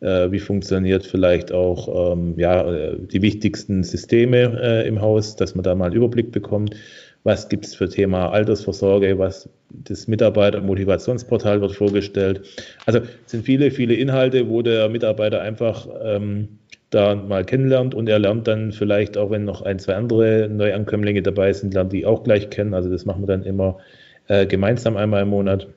[0.00, 5.54] äh, wie funktioniert vielleicht auch ähm, ja, äh, die wichtigsten Systeme äh, im Haus, dass
[5.54, 6.74] man da mal einen Überblick bekommt.
[7.22, 12.42] Was gibt es für Thema Altersvorsorge, was das Mitarbeiter-Motivationsportal wird vorgestellt.
[12.86, 16.58] Also es sind viele, viele Inhalte, wo der Mitarbeiter einfach ähm,
[16.90, 21.22] da mal kennenlernt und er lernt dann vielleicht auch, wenn noch ein, zwei andere Neuankömmlinge
[21.22, 22.74] dabei sind, lernt die auch gleich kennen.
[22.74, 23.78] Also das machen wir dann immer
[24.26, 25.68] äh, gemeinsam einmal im Monat.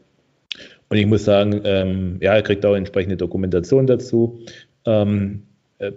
[0.93, 4.41] Und ich muss sagen, ähm, ja, er kriegt auch entsprechende Dokumentation dazu.
[4.85, 5.41] Ähm,
[5.79, 5.91] äh,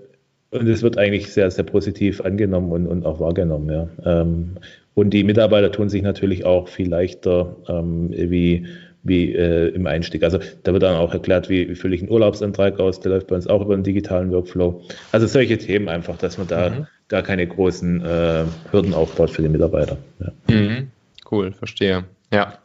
[0.49, 3.69] und es wird eigentlich sehr, sehr positiv angenommen und, und auch wahrgenommen.
[3.69, 4.23] Ja.
[4.23, 4.53] Ähm,
[4.95, 8.69] und die Mitarbeiter tun sich natürlich auch viel leichter ähm, wie,
[9.03, 10.25] wie äh, im Einstieg.
[10.25, 12.99] Also da wird dann auch erklärt, wie, wie fülle ich einen Urlaubsantrag aus.
[13.01, 14.81] Der läuft bei uns auch über einen digitalen Workflow.
[15.13, 16.87] Also solche Themen einfach, dass man da mhm.
[17.09, 19.99] gar keine großen äh, Hürden aufbaut für die Mitarbeiter.
[20.21, 20.55] Ja.
[20.55, 20.91] Mhm.
[21.31, 22.05] Cool, verstehe.
[22.33, 22.61] Ja.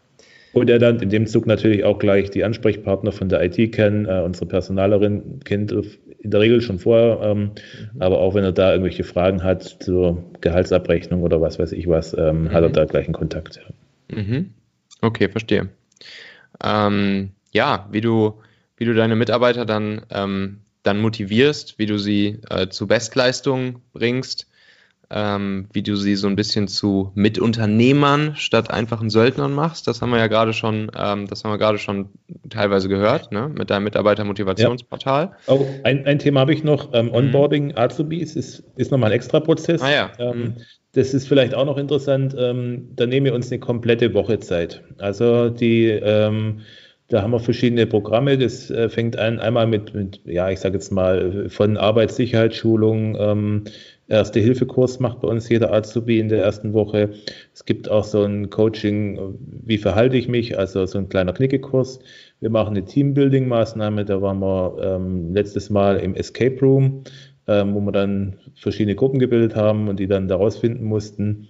[0.54, 4.06] Und er dann in dem Zug natürlich auch gleich die Ansprechpartner von der IT kennen.
[4.06, 8.02] Äh, unsere Personalerin kennt in der Regel schon vorher, ähm, mhm.
[8.02, 12.16] aber auch wenn er da irgendwelche Fragen hat zur Gehaltsabrechnung oder was weiß ich was,
[12.18, 12.52] ähm, mhm.
[12.52, 13.60] hat er da gleich einen Kontakt.
[14.12, 14.18] Ja.
[14.18, 14.52] Mhm.
[15.02, 15.70] Okay, verstehe.
[16.64, 18.36] Ähm, ja, wie du,
[18.78, 24.48] wie du deine Mitarbeiter dann, ähm, dann motivierst, wie du sie äh, zu Bestleistungen bringst,
[25.12, 29.88] ähm, wie du sie so ein bisschen zu Mitunternehmern statt einfachen Söldnern machst.
[29.88, 32.10] Das haben wir ja gerade schon, ähm, das haben wir gerade schon
[32.50, 33.50] teilweise gehört, ne?
[33.50, 35.32] mit deinem Mitarbeitermotivationsportal.
[35.47, 35.54] Ja.
[35.54, 37.13] Oh, ein, ein Thema habe ich noch, ähm, mhm.
[37.13, 37.78] Onboarding mhm.
[37.78, 39.82] Azubis ist, ist nochmal ein extra Prozess.
[39.82, 40.12] Ah, ja.
[40.17, 40.54] Ähm, mhm.
[40.93, 42.36] Das ist vielleicht auch noch interessant.
[42.38, 44.82] Ähm, da nehmen wir uns eine komplette Woche Zeit.
[44.97, 46.62] Also die ähm,
[47.12, 48.38] da haben wir verschiedene Programme.
[48.38, 53.63] Das äh, fängt an einmal mit, mit ja, ich sage jetzt mal, von Arbeitssicherheitsschulung, ähm,
[54.08, 57.12] Erste-Hilfe-Kurs macht bei uns jeder Azubi in der ersten Woche.
[57.54, 62.00] Es gibt auch so ein Coaching, wie verhalte ich mich, also so ein kleiner Knickekurs.
[62.39, 67.04] Wir machen eine Teambuilding-Maßnahme, da waren wir ähm, letztes Mal im Escape Room,
[67.47, 71.47] ähm, wo wir dann verschiedene Gruppen gebildet haben und die dann daraus finden mussten.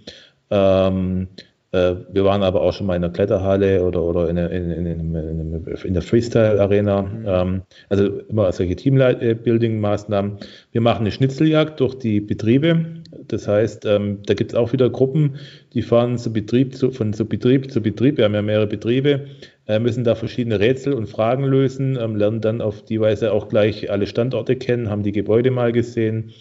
[0.52, 4.86] Ähm, äh, wir waren aber auch schon mal in der Kletterhalle oder, oder in, in,
[4.86, 7.02] in, in der Freestyle-Arena.
[7.02, 7.26] Mhm.
[7.26, 10.38] Ähm, also immer solche Teambuilding-Maßnahmen.
[10.74, 12.86] Wir machen eine Schnitzeljagd durch die Betriebe.
[13.28, 15.36] Das heißt, ähm, da gibt es auch wieder Gruppen,
[15.74, 18.18] die fahren zu Betrieb, zu, von zu Betrieb zu Betrieb.
[18.18, 19.28] Wir haben ja mehrere Betriebe,
[19.68, 23.48] äh, müssen da verschiedene Rätsel und Fragen lösen, ähm, lernen dann auf die Weise auch
[23.48, 26.32] gleich alle Standorte kennen, haben die Gebäude mal gesehen.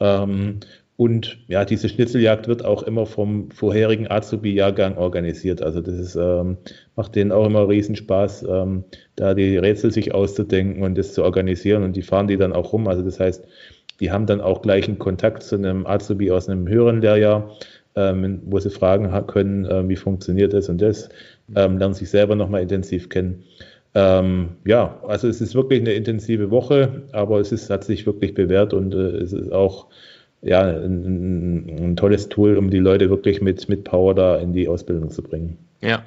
[0.00, 0.60] Ähm,
[0.96, 5.60] und ja, diese Schnitzeljagd wird auch immer vom vorherigen Azubi-Jahrgang organisiert.
[5.60, 6.56] Also das ist, ähm,
[6.94, 8.84] macht denen auch immer Riesenspaß, ähm,
[9.16, 11.82] da die Rätsel sich auszudenken und das zu organisieren.
[11.82, 12.86] Und die fahren die dann auch rum.
[12.86, 13.44] Also das heißt,
[13.98, 17.50] die haben dann auch gleich einen Kontakt zu einem Azubi aus einem höheren Lehrjahr,
[17.96, 21.08] ähm, wo sie fragen können, äh, wie funktioniert das und das,
[21.56, 23.44] ähm, lernen sich selber nochmal intensiv kennen.
[23.96, 28.34] ähm, ja, also es ist wirklich eine intensive Woche, aber es ist, hat sich wirklich
[28.34, 29.86] bewährt und äh, es ist auch
[30.44, 34.68] ja, ein, ein, tolles Tool, um die Leute wirklich mit, mit Power da in die
[34.68, 35.56] Ausbildung zu bringen.
[35.80, 36.04] Ja.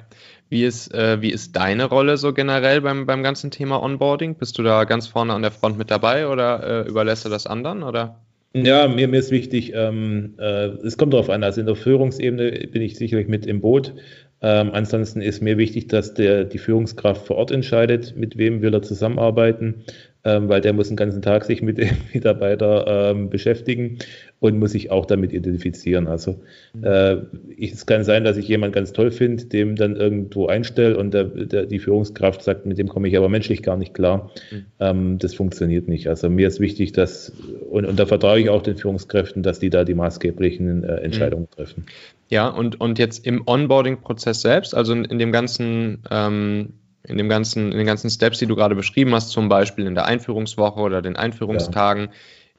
[0.50, 4.36] Wie ist, äh, wie ist deine Rolle so generell beim, beim ganzen Thema Onboarding?
[4.36, 7.46] Bist du da ganz vorne an der Front mit dabei oder äh, überlässt du das
[7.46, 7.82] anderen?
[7.82, 8.20] Oder?
[8.54, 12.68] Ja, mir, mir ist wichtig, ähm, äh, es kommt darauf an, also in der Führungsebene
[12.72, 13.92] bin ich sicherlich mit im Boot.
[14.40, 18.72] Ähm, ansonsten ist mir wichtig, dass der, die Führungskraft vor Ort entscheidet, mit wem will
[18.72, 19.84] er zusammenarbeiten
[20.24, 23.98] ähm, weil der muss den ganzen Tag sich mit dem Mitarbeiter ähm, beschäftigen
[24.40, 26.06] und muss sich auch damit identifizieren.
[26.06, 26.40] Also
[26.72, 26.84] mhm.
[26.84, 27.16] äh,
[27.56, 31.12] ich, es kann sein, dass ich jemanden ganz toll finde, dem dann irgendwo einstelle und
[31.12, 34.30] der, der, die Führungskraft sagt, mit dem komme ich aber menschlich gar nicht klar.
[34.50, 34.66] Mhm.
[34.78, 36.08] Ähm, das funktioniert nicht.
[36.08, 37.32] Also mir ist wichtig, dass,
[37.68, 41.48] und, und da vertraue ich auch den Führungskräften, dass die da die maßgeblichen äh, Entscheidungen
[41.50, 41.56] mhm.
[41.56, 41.86] treffen.
[42.28, 46.74] Ja, und, und jetzt im Onboarding-Prozess selbst, also in, in dem ganzen ähm,
[47.04, 49.94] in, dem ganzen, in den ganzen Steps, die du gerade beschrieben hast, zum Beispiel in
[49.94, 52.08] der Einführungswoche oder den Einführungstagen.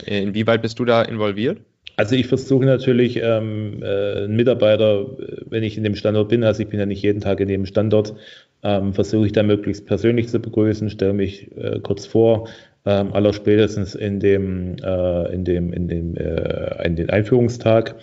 [0.01, 0.07] Ja.
[0.07, 1.61] Äh, inwieweit bist du da involviert?
[1.99, 5.05] Also ich versuche natürlich, ähm, äh, einen Mitarbeiter,
[5.49, 7.65] wenn ich in dem Standort bin, also ich bin ja nicht jeden Tag in dem
[7.65, 8.15] Standort,
[8.63, 12.47] ähm, versuche ich da möglichst persönlich zu begrüßen, stelle mich äh, kurz vor,
[12.85, 17.95] ähm, aller spätestens in dem, äh, in dem, in dem, äh, in den Einführungstag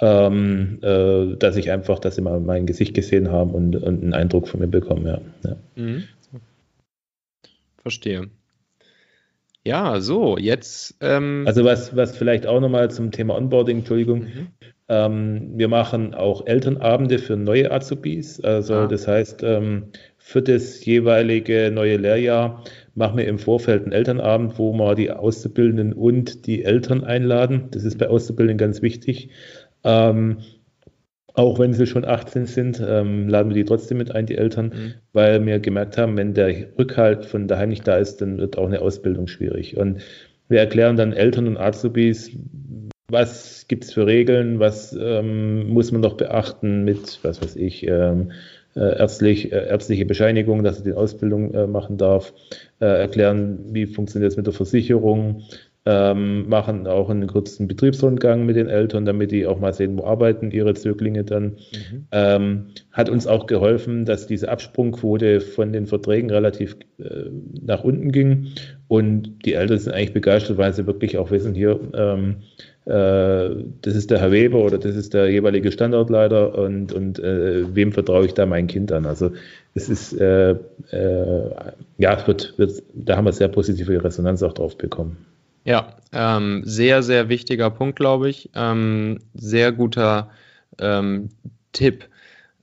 [0.00, 4.14] ähm, äh, dass ich einfach, dass sie mal mein Gesicht gesehen haben und, und einen
[4.14, 5.06] Eindruck von mir bekommen.
[5.06, 5.20] Ja.
[5.44, 5.56] ja.
[5.76, 6.08] Mhm.
[7.82, 8.30] Verstehe.
[9.68, 10.96] Ja, so, jetzt.
[11.02, 14.20] Ähm also, was, was vielleicht auch nochmal zum Thema Onboarding, Entschuldigung.
[14.20, 14.46] Mhm.
[14.88, 18.40] Ähm, wir machen auch Elternabende für neue Azubis.
[18.40, 18.86] Also, ah.
[18.86, 24.72] das heißt, ähm, für das jeweilige neue Lehrjahr machen wir im Vorfeld einen Elternabend, wo
[24.72, 27.68] wir die Auszubildenden und die Eltern einladen.
[27.70, 29.28] Das ist bei Auszubildenden ganz wichtig,
[29.84, 30.38] ähm,
[31.38, 34.66] auch wenn sie schon 18 sind, ähm, laden wir die trotzdem mit ein, die Eltern,
[34.66, 34.94] mhm.
[35.12, 38.66] weil wir gemerkt haben, wenn der Rückhalt von daheim nicht da ist, dann wird auch
[38.66, 39.76] eine Ausbildung schwierig.
[39.76, 40.00] Und
[40.48, 42.32] wir erklären dann Eltern und Azubis,
[43.08, 47.86] was gibt es für Regeln, was ähm, muss man noch beachten mit, was weiß ich,
[47.86, 48.32] ähm,
[48.74, 52.32] äh, ärztlich, äh, ärztliche Bescheinigung, dass er die Ausbildung äh, machen darf,
[52.80, 55.44] äh, erklären, wie funktioniert es mit der Versicherung,
[55.90, 60.04] ähm, machen auch einen kurzen Betriebsrundgang mit den Eltern, damit die auch mal sehen, wo
[60.04, 61.44] arbeiten ihre Zöglinge dann.
[61.44, 62.06] Mhm.
[62.12, 67.30] Ähm, hat uns auch geholfen, dass diese Absprungquote von den Verträgen relativ äh,
[67.64, 68.48] nach unten ging.
[68.86, 72.36] Und die Eltern sind eigentlich begeistert, weil sie wirklich auch wissen, hier, ähm,
[72.84, 77.74] äh, das ist der Herr Weber oder das ist der jeweilige Standortleiter und, und äh,
[77.74, 79.06] wem vertraue ich da mein Kind an?
[79.06, 79.32] Also
[79.72, 81.50] es ist, äh, äh,
[81.96, 85.16] ja, wird, wird, da haben wir sehr positive Resonanz auch drauf bekommen.
[85.68, 88.48] Ja, ähm, sehr, sehr wichtiger Punkt, glaube ich.
[88.54, 90.30] Ähm, sehr guter
[90.78, 91.28] ähm,
[91.72, 92.08] Tipp.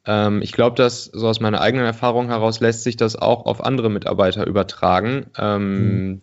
[0.08, 3.64] Ähm, ich glaube, dass so aus meiner eigenen Erfahrung heraus lässt sich das auch auf
[3.64, 6.22] andere Mitarbeiter übertragen, mhm.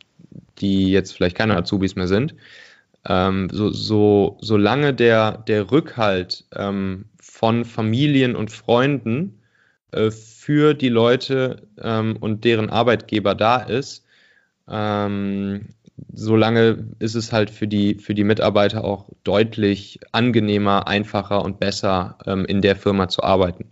[0.58, 2.34] die jetzt vielleicht keine Azubis mehr sind.
[3.08, 9.40] Ähm, so, so, solange der, der Rückhalt ähm, von Familien und Freunden
[9.92, 14.04] äh, für die Leute und deren Arbeitgeber da ist,
[14.68, 15.68] ähm,
[16.12, 22.18] solange ist es halt für die, für die Mitarbeiter auch deutlich angenehmer, einfacher und besser
[22.26, 23.66] ähm, in der Firma zu arbeiten.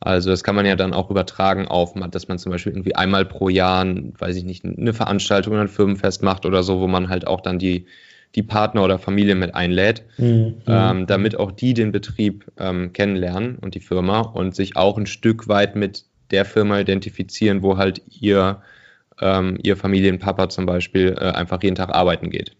[0.00, 3.24] Also das kann man ja dann auch übertragen auf, dass man zum Beispiel irgendwie einmal
[3.24, 7.08] pro Jahr, weiß ich nicht, eine Veranstaltung oder ein Firmenfest macht oder so, wo man
[7.08, 7.86] halt auch dann die,
[8.34, 10.62] die Partner oder Familie mit einlädt, mhm.
[10.66, 15.06] ähm, damit auch die den Betrieb ähm, kennenlernen und die Firma und sich auch ein
[15.06, 18.62] Stück weit mit der Firma identifizieren, wo halt ihr
[19.20, 22.56] ähm, ihr Familienpapa zum Beispiel äh, einfach jeden Tag arbeiten geht.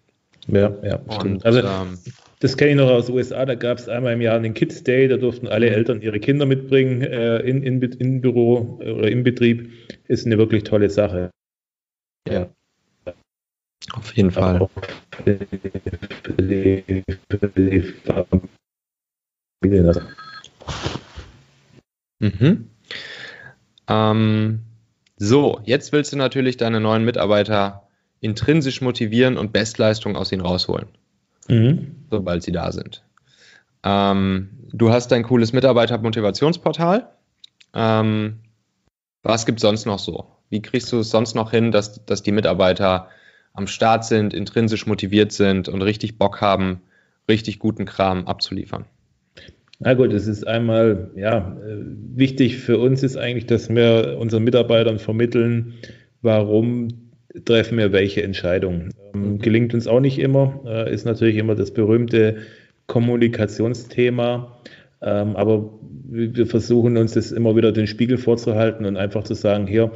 [0.48, 1.44] Ja, ja, stimmt.
[1.44, 1.98] also, ähm,
[2.40, 4.82] das kenne ich noch aus den USA, da gab es einmal im Jahr den Kids
[4.82, 9.10] Day, da durften alle Eltern ihre Kinder mitbringen äh, in, in, in Büro äh, oder
[9.10, 9.72] im Betrieb.
[10.06, 11.30] Ist eine wirklich tolle Sache.
[12.28, 12.48] Ja.
[13.92, 14.68] Auf jeden Fall.
[15.24, 15.36] Für
[16.38, 17.94] die, für die
[19.60, 20.06] Familie.
[22.20, 22.70] Mhm.
[23.88, 24.60] Ähm,
[25.18, 27.88] so, jetzt willst du natürlich deine neuen Mitarbeiter
[28.20, 30.86] intrinsisch motivieren und Bestleistung aus ihnen rausholen,
[31.48, 31.96] mhm.
[32.10, 33.02] sobald sie da sind.
[33.84, 37.10] Ähm, du hast dein cooles Mitarbeitermotivationsportal.
[37.74, 38.38] Ähm,
[39.22, 40.26] was gibt es sonst noch so?
[40.50, 43.08] Wie kriegst du es sonst noch hin, dass, dass die Mitarbeiter
[43.52, 46.80] am Start sind, intrinsisch motiviert sind und richtig Bock haben,
[47.28, 48.84] richtig guten Kram abzuliefern?
[49.80, 54.98] Na gut, es ist einmal, ja, wichtig für uns ist eigentlich, dass wir unseren Mitarbeitern
[54.98, 55.74] vermitteln,
[56.20, 56.88] warum
[57.44, 58.92] treffen wir welche Entscheidungen.
[59.14, 59.38] Ähm, mhm.
[59.38, 62.38] gelingt uns auch nicht immer, äh, ist natürlich immer das berühmte
[62.86, 64.58] Kommunikationsthema,
[65.02, 65.78] ähm, aber
[66.10, 69.92] wir versuchen uns das immer wieder den Spiegel vorzuhalten und einfach zu sagen, hier,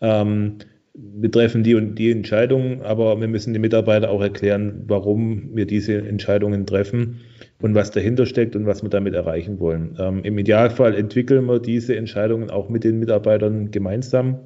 [0.00, 0.56] ähm,
[1.02, 5.66] wir treffen die und die Entscheidungen, aber wir müssen den Mitarbeiter auch erklären, warum wir
[5.66, 7.20] diese Entscheidungen treffen
[7.60, 9.96] und was dahinter steckt und was wir damit erreichen wollen.
[9.98, 14.38] Ähm, Im Idealfall entwickeln wir diese Entscheidungen auch mit den Mitarbeitern gemeinsam,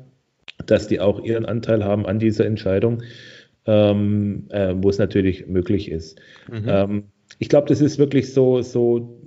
[0.67, 3.03] dass die auch ihren Anteil haben an dieser Entscheidung,
[3.67, 6.21] ähm, äh, wo es natürlich möglich ist.
[6.51, 6.65] Mhm.
[6.67, 7.03] Ähm,
[7.39, 9.21] ich glaube, das ist wirklich so, so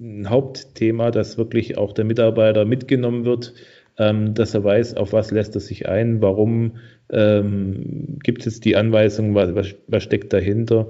[0.00, 3.54] ein Hauptthema, dass wirklich auch der Mitarbeiter mitgenommen wird,
[3.98, 6.76] ähm, dass er weiß, auf was lässt er sich ein, warum
[7.10, 10.88] ähm, gibt es die Anweisung, was, was steckt dahinter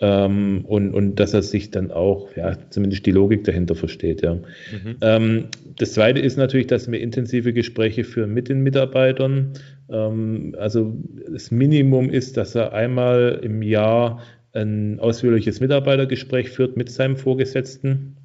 [0.00, 4.22] ähm, und, und dass er sich dann auch, ja, zumindest die Logik dahinter versteht.
[4.22, 4.34] Ja.
[4.34, 4.96] Mhm.
[5.00, 5.44] Ähm,
[5.76, 9.52] das Zweite ist natürlich, dass wir intensive Gespräche führen mit den Mitarbeitern.
[9.88, 10.96] Ähm, also
[11.30, 14.20] das Minimum ist, dass er einmal im Jahr
[14.52, 18.16] ein ausführliches Mitarbeitergespräch führt mit seinem Vorgesetzten,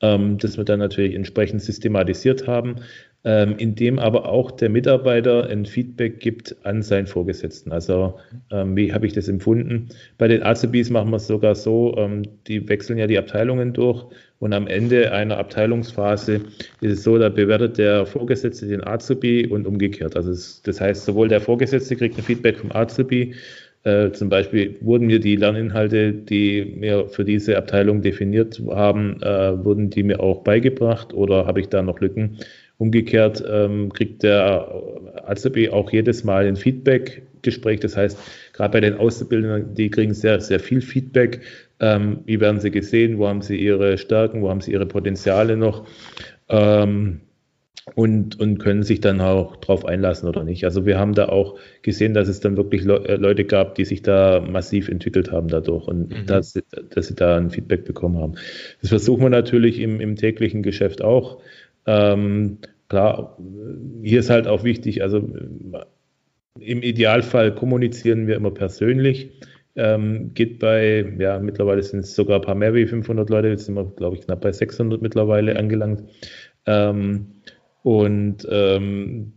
[0.00, 2.76] ähm, das wir dann natürlich entsprechend systematisiert haben,
[3.24, 7.70] ähm, in dem aber auch der Mitarbeiter ein Feedback gibt an seinen Vorgesetzten.
[7.70, 8.18] Also
[8.50, 9.88] ähm, wie habe ich das empfunden?
[10.18, 14.04] Bei den Azubis machen wir es sogar so, ähm, die wechseln ja die Abteilungen durch
[14.40, 16.40] und am Ende einer Abteilungsphase
[16.80, 20.16] ist es so, da bewertet der Vorgesetzte den Azubi und umgekehrt.
[20.16, 23.34] Also es, das heißt, sowohl der Vorgesetzte kriegt ein Feedback vom Azubi,
[23.84, 29.64] äh, zum Beispiel wurden mir die Lerninhalte, die wir für diese Abteilung definiert haben, äh,
[29.64, 32.38] wurden die mir auch beigebracht oder habe ich da noch Lücken?
[32.82, 34.68] Umgekehrt ähm, kriegt der
[35.24, 37.78] Azubi auch jedes Mal ein Feedback-Gespräch.
[37.78, 38.18] Das heißt,
[38.52, 41.42] gerade bei den Auszubildenden, die kriegen sehr, sehr viel Feedback.
[41.78, 43.18] Ähm, wie werden sie gesehen?
[43.18, 44.42] Wo haben sie ihre Stärken?
[44.42, 45.86] Wo haben sie ihre Potenziale noch?
[46.48, 47.20] Ähm,
[47.94, 50.64] und, und können sich dann auch drauf einlassen oder nicht.
[50.64, 53.84] Also wir haben da auch gesehen, dass es dann wirklich Le äh, Leute gab, die
[53.84, 56.26] sich da massiv entwickelt haben dadurch und mhm.
[56.26, 56.58] dass,
[56.90, 58.34] dass sie da ein Feedback bekommen haben.
[58.80, 61.40] Das versuchen wir natürlich im, im täglichen Geschäft auch.
[61.86, 62.58] Ähm,
[62.88, 63.38] klar,
[64.02, 65.18] hier ist halt auch wichtig, also
[66.58, 69.30] im Idealfall kommunizieren wir immer persönlich.
[69.74, 73.64] Ähm, geht bei, ja, mittlerweile sind es sogar ein paar mehr wie 500 Leute, jetzt
[73.64, 76.04] sind wir, glaube ich, knapp bei 600 mittlerweile angelangt.
[76.66, 77.28] Ähm,
[77.82, 79.32] und ähm,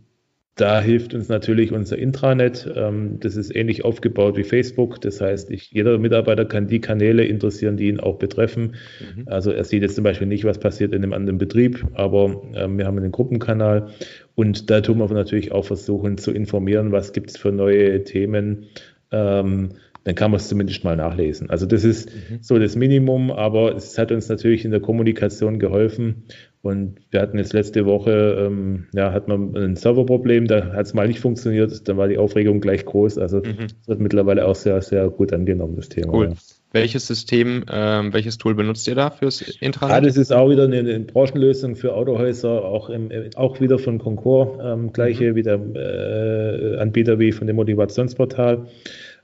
[0.56, 2.68] da hilft uns natürlich unser Intranet.
[2.74, 5.00] Ähm, das ist ähnlich aufgebaut wie Facebook.
[5.02, 8.74] Das heißt, ich, jeder Mitarbeiter kann die Kanäle interessieren, die ihn auch betreffen.
[9.14, 9.24] Mhm.
[9.26, 12.78] Also er sieht jetzt zum Beispiel nicht, was passiert in einem anderen Betrieb, aber ähm,
[12.78, 13.90] wir haben einen Gruppenkanal
[14.34, 18.64] und da tun wir natürlich auch versuchen zu informieren, was gibt es für neue Themen.
[19.12, 19.70] Ähm,
[20.04, 21.50] dann kann man es zumindest mal nachlesen.
[21.50, 22.38] Also das ist mhm.
[22.40, 26.26] so das Minimum, aber es hat uns natürlich in der Kommunikation geholfen.
[26.66, 30.94] Und wir hatten jetzt letzte Woche, ähm, ja, hat man ein Serverproblem, da hat es
[30.94, 33.18] mal nicht funktioniert, dann war die Aufregung gleich groß.
[33.18, 33.66] Also mhm.
[33.80, 36.12] es wird mittlerweile auch sehr, sehr gut angenommen, das Thema.
[36.12, 36.28] Cool.
[36.30, 36.34] Ja.
[36.72, 39.94] Welches System, ähm, welches Tool benutzt ihr da fürs Intranet?
[39.94, 43.98] Ja, das ist auch wieder eine, eine Branchenlösung für Autohäuser, auch, im, auch wieder von
[43.98, 45.34] Concord, ähm, gleiche mhm.
[45.36, 48.66] wie der äh, Anbieter wie von dem Motivationsportal.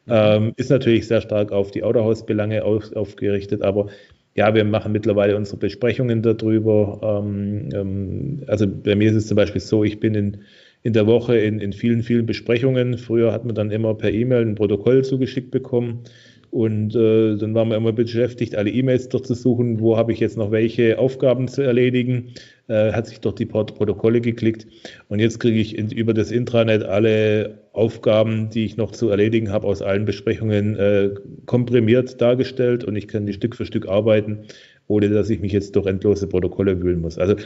[0.08, 3.86] Ähm, ist natürlich sehr stark auf die Autohausbelange auf, aufgerichtet, aber
[4.34, 7.00] ja, wir machen mittlerweile unsere Besprechungen darüber.
[7.02, 10.38] Ähm, ähm, also bei mir ist es zum Beispiel so, ich bin in,
[10.82, 12.96] in der Woche in, in vielen, vielen Besprechungen.
[12.96, 16.04] Früher hat man dann immer per E-Mail ein Protokoll zugeschickt bekommen.
[16.52, 20.50] Und äh, dann waren wir immer beschäftigt, alle E-Mails durchzusuchen, wo habe ich jetzt noch
[20.50, 22.34] welche Aufgaben zu erledigen.
[22.68, 24.66] Äh, hat sich durch die Protokolle geklickt.
[25.08, 29.50] Und jetzt kriege ich in, über das Intranet alle Aufgaben, die ich noch zu erledigen
[29.50, 31.10] habe, aus allen Besprechungen äh,
[31.46, 34.46] komprimiert dargestellt und ich kann die Stück für Stück arbeiten,
[34.88, 37.18] ohne dass ich mich jetzt durch endlose Protokolle wühlen muss.
[37.18, 37.36] Also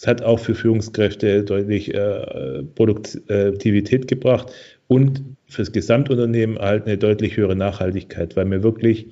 [0.00, 4.50] es hat auch für Führungskräfte deutlich äh, Produktivität gebracht
[4.88, 9.08] und fürs Gesamtunternehmen halt eine deutlich höhere Nachhaltigkeit, weil wir wirklich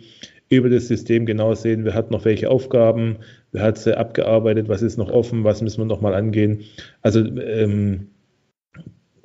[0.48, 3.18] über das System genau sehen, wer hat noch welche Aufgaben,
[3.52, 6.64] wer hat sie abgearbeitet, was ist noch offen, was müssen wir noch mal angehen.
[7.02, 8.06] Also ähm,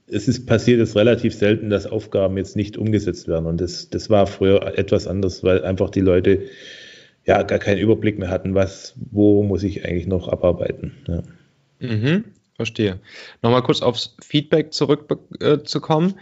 [0.08, 3.46] es ist passiert jetzt relativ selten, dass Aufgaben jetzt nicht umgesetzt werden.
[3.46, 6.42] Und das, das war früher etwas anders, weil einfach die Leute
[7.26, 10.92] ja gar keinen Überblick mehr hatten, was, wo muss ich eigentlich noch abarbeiten.
[11.08, 11.24] Ja.
[11.84, 12.24] Mhm,
[12.56, 13.00] verstehe.
[13.42, 16.16] Nochmal kurz aufs Feedback zurückzukommen.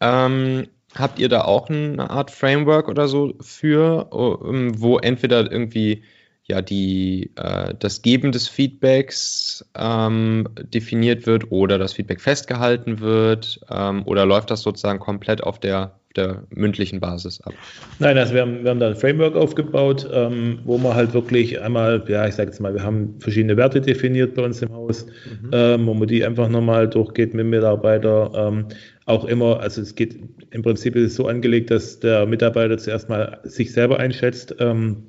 [0.00, 5.50] Äh, ähm, habt ihr da auch eine Art Framework oder so für, ähm, wo entweder
[5.50, 6.02] irgendwie
[6.44, 13.60] ja die, äh, das Geben des Feedbacks ähm, definiert wird oder das Feedback festgehalten wird
[13.70, 17.54] ähm, oder läuft das sozusagen komplett auf der, der mündlichen Basis ab?
[17.98, 21.60] Nein, also wir haben, wir haben da ein Framework aufgebaut, ähm, wo man halt wirklich
[21.60, 25.06] einmal, ja, ich sage jetzt mal, wir haben verschiedene Werte definiert bei uns im Haus,
[25.06, 25.50] mhm.
[25.52, 28.30] Ähm, wo man die einfach nochmal durchgeht mit dem Mitarbeiter.
[28.34, 28.66] Ähm,
[29.06, 30.16] auch immer, also es geht
[30.50, 35.04] im Prinzip ist es so angelegt, dass der Mitarbeiter zuerst mal sich selber einschätzt, ähm,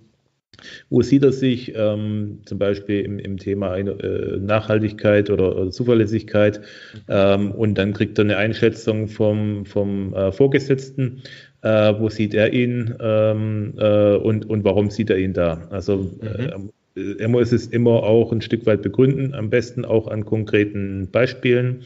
[0.89, 6.61] Wo sieht er sich ähm, zum Beispiel im, im Thema äh, Nachhaltigkeit oder, oder Zuverlässigkeit?
[7.07, 11.21] Ähm, und dann kriegt er eine Einschätzung vom, vom äh, Vorgesetzten.
[11.61, 15.67] Äh, wo sieht er ihn ähm, äh, und, und warum sieht er ihn da?
[15.69, 16.71] Also mhm.
[16.95, 21.09] Äh, er muss es immer auch ein Stück weit begründen, am besten auch an konkreten
[21.11, 21.81] Beispielen.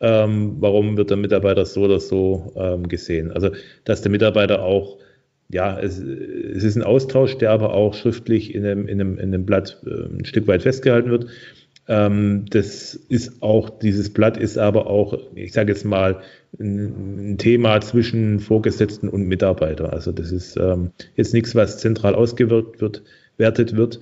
[0.00, 3.32] Ähm, warum wird der Mitarbeiter so oder so ähm, gesehen?
[3.32, 3.50] Also,
[3.84, 4.98] dass der Mitarbeiter auch
[5.48, 9.34] ja, es, es, ist ein Austausch, der aber auch schriftlich in einem, in einem, in
[9.34, 11.26] einem Blatt äh, ein Stück weit festgehalten wird.
[11.88, 16.20] Ähm, das ist auch, dieses Blatt ist aber auch, ich sage jetzt mal,
[16.58, 19.92] ein, ein, Thema zwischen Vorgesetzten und Mitarbeiter.
[19.92, 23.04] Also das ist ähm, jetzt nichts, was zentral ausgewirkt wird,
[23.36, 24.00] wertet wird.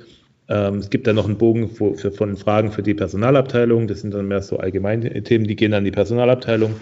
[0.49, 3.87] Ähm, es gibt dann noch einen Bogen für, für, von Fragen für die Personalabteilung.
[3.87, 6.75] Das sind dann mehr so allgemeine Themen, die gehen an die Personalabteilung.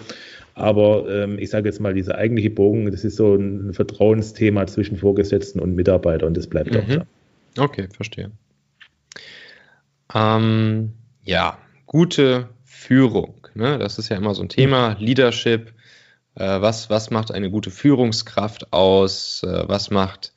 [0.55, 4.97] Aber ähm, ich sage jetzt mal, dieser eigentliche Bogen, das ist so ein Vertrauensthema zwischen
[4.97, 6.79] Vorgesetzten und Mitarbeitern und das bleibt mhm.
[6.79, 7.63] auch da.
[7.63, 8.31] Okay, verstehe.
[10.13, 10.93] Ähm,
[11.23, 13.47] ja, gute Führung.
[13.55, 13.79] Ne?
[13.79, 14.95] Das ist ja immer so ein Thema.
[14.99, 15.73] Leadership.
[16.35, 19.43] Äh, was, was macht eine gute Führungskraft aus?
[19.43, 20.33] Äh, was macht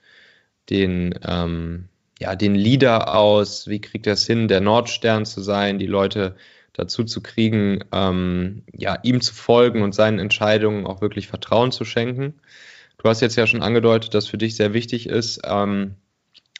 [0.70, 1.88] den, ähm,
[2.18, 3.68] ja, den Leader aus?
[3.68, 6.36] Wie kriegt er es hin, der Nordstern zu sein, die Leute
[6.76, 11.84] dazu zu kriegen, ähm, ja, ihm zu folgen und seinen Entscheidungen auch wirklich Vertrauen zu
[11.84, 12.34] schenken.
[12.98, 15.94] Du hast jetzt ja schon angedeutet, dass für dich sehr wichtig ist, ähm,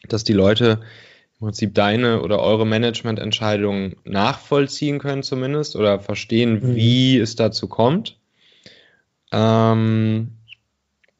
[0.07, 0.79] dass die Leute
[1.39, 6.75] im Prinzip deine oder eure Managemententscheidungen nachvollziehen können zumindest oder verstehen, mhm.
[6.75, 8.17] wie es dazu kommt.
[9.31, 10.31] Ähm,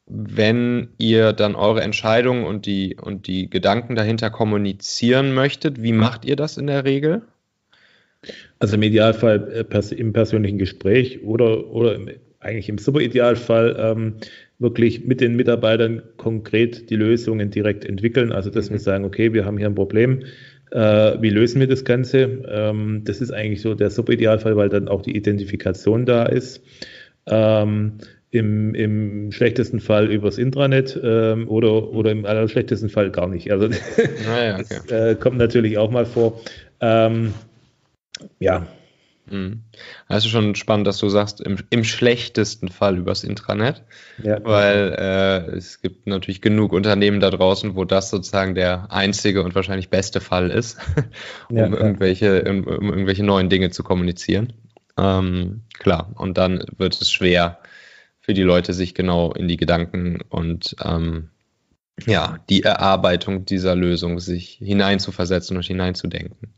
[0.07, 6.25] wenn ihr dann eure Entscheidungen und die, und die Gedanken dahinter kommunizieren möchtet, wie macht
[6.25, 7.23] ihr das in der Regel?
[8.59, 14.13] Also im Idealfall äh, im persönlichen Gespräch oder, oder im, eigentlich im Superidealfall ähm,
[14.59, 18.31] wirklich mit den Mitarbeitern konkret die Lösungen direkt entwickeln.
[18.31, 18.75] Also dass mhm.
[18.75, 20.23] wir sagen, okay, wir haben hier ein Problem,
[20.71, 22.43] äh, wie lösen wir das Ganze?
[22.49, 26.61] Ähm, das ist eigentlich so der Subidealfall, weil dann auch die Identifikation da ist.
[27.25, 27.93] Ähm,
[28.29, 33.51] im, im schlechtesten Fall übers Intranet ähm, oder, oder im allerschlechtesten Fall gar nicht.
[33.51, 33.67] Also
[34.29, 34.65] ah ja, okay.
[34.67, 36.41] das äh, kommt natürlich auch mal vor.
[36.81, 37.33] Ähm,
[38.39, 38.68] ja.
[39.30, 39.63] Mhm.
[40.07, 43.84] Das ist schon spannend, dass du sagst, im, im schlechtesten Fall übers Intranet,
[44.24, 44.43] ja.
[44.43, 49.55] weil äh, es gibt natürlich genug Unternehmen da draußen, wo das sozusagen der einzige und
[49.55, 50.78] wahrscheinlich beste Fall ist,
[51.49, 54.53] um, ja, irgendwelche, um, um, irgendwelche neuen Dinge zu kommunizieren.
[54.97, 57.59] Ähm, klar, und dann wird es schwer
[58.22, 61.30] für die Leute, sich genau in die Gedanken und ähm,
[62.05, 66.53] ja, die Erarbeitung dieser Lösung sich hineinzuversetzen und hineinzudenken.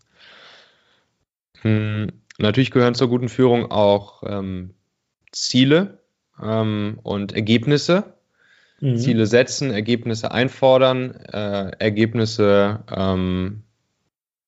[1.61, 2.07] Hm,
[2.37, 4.73] natürlich gehören zur guten Führung auch ähm,
[5.31, 5.99] Ziele
[6.41, 8.13] ähm, und Ergebnisse.
[8.79, 8.97] Mhm.
[8.97, 13.63] Ziele setzen, Ergebnisse einfordern, äh, Ergebnisse ähm,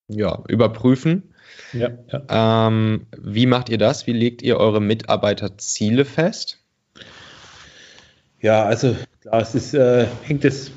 [0.07, 1.33] ja, überprüfen.
[1.73, 2.67] Ja, ja.
[2.67, 4.07] Ähm, wie macht ihr das?
[4.07, 6.59] Wie legt ihr eure Mitarbeiterziele fest?
[8.41, 10.71] Ja, also klar, es ist, äh, hängt es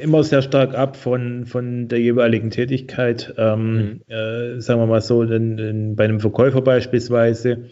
[0.00, 3.34] immer sehr stark ab von, von der jeweiligen Tätigkeit.
[3.36, 4.00] Ähm, mhm.
[4.08, 7.64] äh, sagen wir mal so, denn, denn bei einem Verkäufer beispielsweise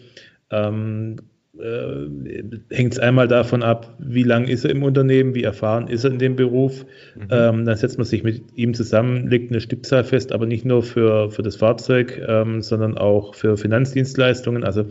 [0.51, 1.17] ähm,
[1.59, 6.03] äh, hängt es einmal davon ab, wie lang ist er im Unternehmen, wie erfahren ist
[6.03, 6.85] er in dem Beruf.
[7.15, 7.27] Mhm.
[7.29, 10.83] Ähm, dann setzt man sich mit ihm zusammen, legt eine Stückzahl fest, aber nicht nur
[10.83, 14.63] für, für das Fahrzeug, ähm, sondern auch für Finanzdienstleistungen.
[14.63, 14.85] Also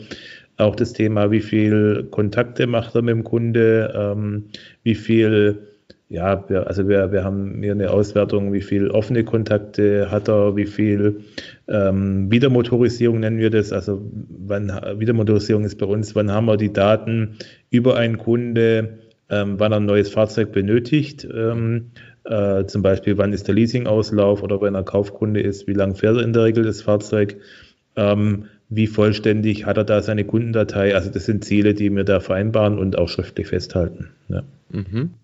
[0.56, 4.44] auch das Thema, wie viel Kontakte macht er mit dem Kunde, ähm,
[4.84, 5.71] wie viel
[6.12, 10.56] ja, wir, also wir, wir haben hier eine Auswertung, wie viel offene Kontakte hat er,
[10.56, 11.22] wie viel
[11.68, 13.72] ähm, Wiedermotorisierung nennen wir das.
[13.72, 17.38] Also wann Wiedermotorisierung ist bei uns, wann haben wir die Daten
[17.70, 18.98] über einen Kunde,
[19.30, 21.26] ähm, wann er ein neues Fahrzeug benötigt.
[21.34, 21.92] Ähm,
[22.24, 26.18] äh, zum Beispiel, wann ist der Leasingauslauf oder wenn er Kaufkunde ist, wie lange fährt
[26.18, 27.36] er in der Regel das Fahrzeug.
[27.96, 30.94] Ähm, wie vollständig hat er da seine Kundendatei?
[30.94, 34.10] Also das sind Ziele, die wir da vereinbaren und auch schriftlich festhalten.
[34.28, 34.42] Ja.
[34.70, 35.14] Mhm.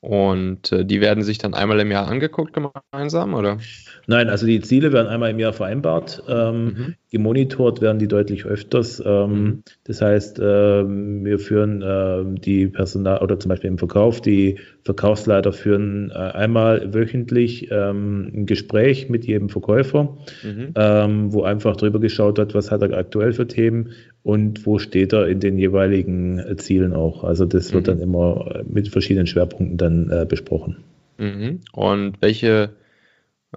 [0.00, 3.58] Und äh, die werden sich dann einmal im Jahr angeguckt gemeinsam, oder?
[4.06, 6.22] Nein, also die Ziele werden einmal im Jahr vereinbart.
[6.26, 6.94] Ähm, mhm.
[7.10, 9.02] Gemonitort werden die deutlich öfters.
[9.04, 9.62] Ähm, mhm.
[9.84, 15.52] Das heißt, ähm, wir führen äh, die Personal oder zum Beispiel im Verkauf, die Verkaufsleiter
[15.52, 20.72] führen äh, einmal wöchentlich ähm, ein Gespräch mit jedem Verkäufer, mhm.
[20.76, 23.90] Ähm, wo einfach drüber geschaut wird, was hat er aktuell für Themen
[24.22, 27.24] und wo steht er in den jeweiligen äh, Zielen auch.
[27.24, 27.86] Also das wird mhm.
[27.86, 30.78] dann immer mit verschiedenen Schwerpunkten dann äh, besprochen.
[31.18, 31.60] Mhm.
[31.72, 32.70] Und welche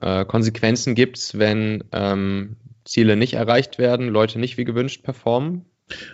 [0.01, 2.55] äh, Konsequenzen gibt es, wenn ähm,
[2.85, 5.65] Ziele nicht erreicht werden, Leute nicht wie gewünscht performen?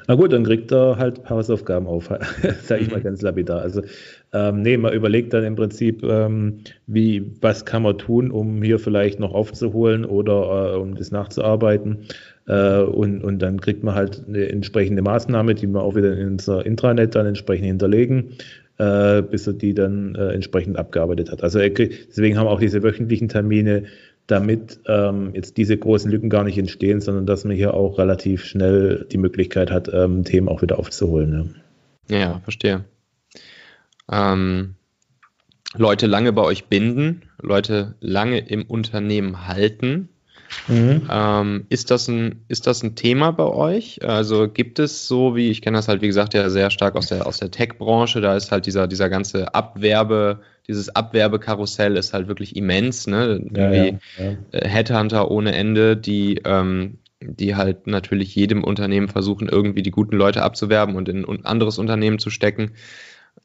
[0.08, 2.08] Na gut, dann kriegt er halt Hausaufgaben auf,
[2.64, 2.94] sage ich mhm.
[2.94, 3.62] mal ganz lapidar.
[3.62, 3.84] Also
[4.34, 8.80] ähm, nee, man überlegt dann im Prinzip, ähm, wie, was kann man tun, um hier
[8.80, 12.08] vielleicht noch aufzuholen oder äh, um das nachzuarbeiten.
[12.48, 16.28] Äh, und, und dann kriegt man halt eine entsprechende Maßnahme, die wir auch wieder in
[16.30, 18.38] unser Intranet dann entsprechend hinterlegen,
[18.78, 21.44] äh, bis er die dann äh, entsprechend abgearbeitet hat.
[21.44, 23.84] Also deswegen haben auch diese wöchentlichen Termine,
[24.28, 28.46] damit ähm, jetzt diese großen Lücken gar nicht entstehen, sondern dass man hier auch relativ
[28.46, 31.56] schnell die Möglichkeit hat, ähm, Themen auch wieder aufzuholen.
[32.10, 32.86] Ja, ja verstehe.
[34.12, 34.76] Ähm,
[35.76, 40.10] Leute lange bei euch binden, Leute lange im Unternehmen halten.
[40.68, 41.08] Mhm.
[41.10, 44.04] Ähm, ist, das ein, ist das ein Thema bei euch?
[44.04, 47.08] Also gibt es so, wie ich kenne das halt, wie gesagt, ja sehr stark aus
[47.08, 52.28] der, aus der Tech-Branche, da ist halt dieser, dieser ganze Abwerbe, dieses Abwerbekarussell ist halt
[52.28, 53.42] wirklich immens, ne?
[53.56, 54.38] Ja, ja, ja.
[54.52, 60.16] Äh, Headhunter ohne Ende, die, ähm, die halt natürlich jedem Unternehmen versuchen, irgendwie die guten
[60.16, 62.72] Leute abzuwerben und in ein anderes Unternehmen zu stecken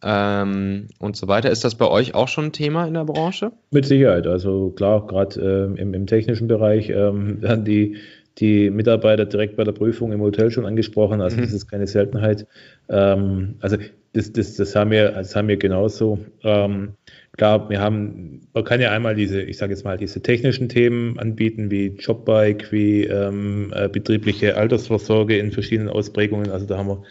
[0.03, 1.51] ähm, und so weiter.
[1.51, 3.53] Ist das bei euch auch schon ein Thema in der Branche?
[3.71, 4.27] Mit Sicherheit.
[4.27, 7.97] Also klar, gerade ähm, im, im, technischen Bereich ähm, werden die,
[8.39, 11.21] die Mitarbeiter direkt bei der Prüfung im Hotel schon angesprochen.
[11.21, 11.43] Also mhm.
[11.43, 12.47] das ist keine Seltenheit.
[12.89, 13.77] Ähm, also
[14.15, 16.19] das, das, das, haben wir, das haben wir genauso.
[16.43, 16.93] Ähm,
[17.37, 21.19] klar, wir haben, man kann ja einmal diese, ich sage jetzt mal, diese technischen Themen
[21.19, 26.51] anbieten, wie Jobbike, wie ähm, äh, betriebliche Altersvorsorge in verschiedenen Ausprägungen.
[26.51, 27.03] Also da haben wir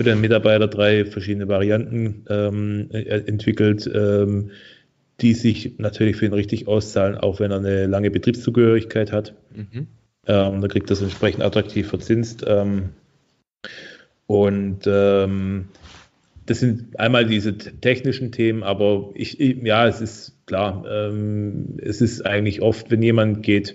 [0.00, 4.50] für den Mitarbeiter drei verschiedene Varianten ähm, äh, entwickelt, ähm,
[5.20, 9.34] die sich natürlich für ihn richtig auszahlen, auch wenn er eine lange Betriebszugehörigkeit hat.
[9.54, 9.88] Mhm.
[10.26, 12.42] Ähm, da kriegt er es entsprechend attraktiv verzinst.
[12.46, 12.94] Ähm,
[14.26, 15.68] und ähm,
[16.46, 22.24] das sind einmal diese technischen Themen, aber ich, ja, es ist klar, ähm, es ist
[22.24, 23.74] eigentlich oft, wenn jemand geht,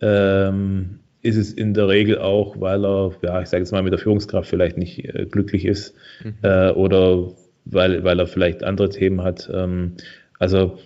[0.00, 3.92] ähm, ist es in der Regel auch, weil er, ja, ich sage jetzt mal, mit
[3.92, 6.34] der Führungskraft vielleicht nicht äh, glücklich ist mhm.
[6.42, 7.32] äh, oder
[7.64, 9.50] weil, weil er vielleicht andere Themen hat.
[9.52, 9.94] Ähm,
[10.38, 10.78] also,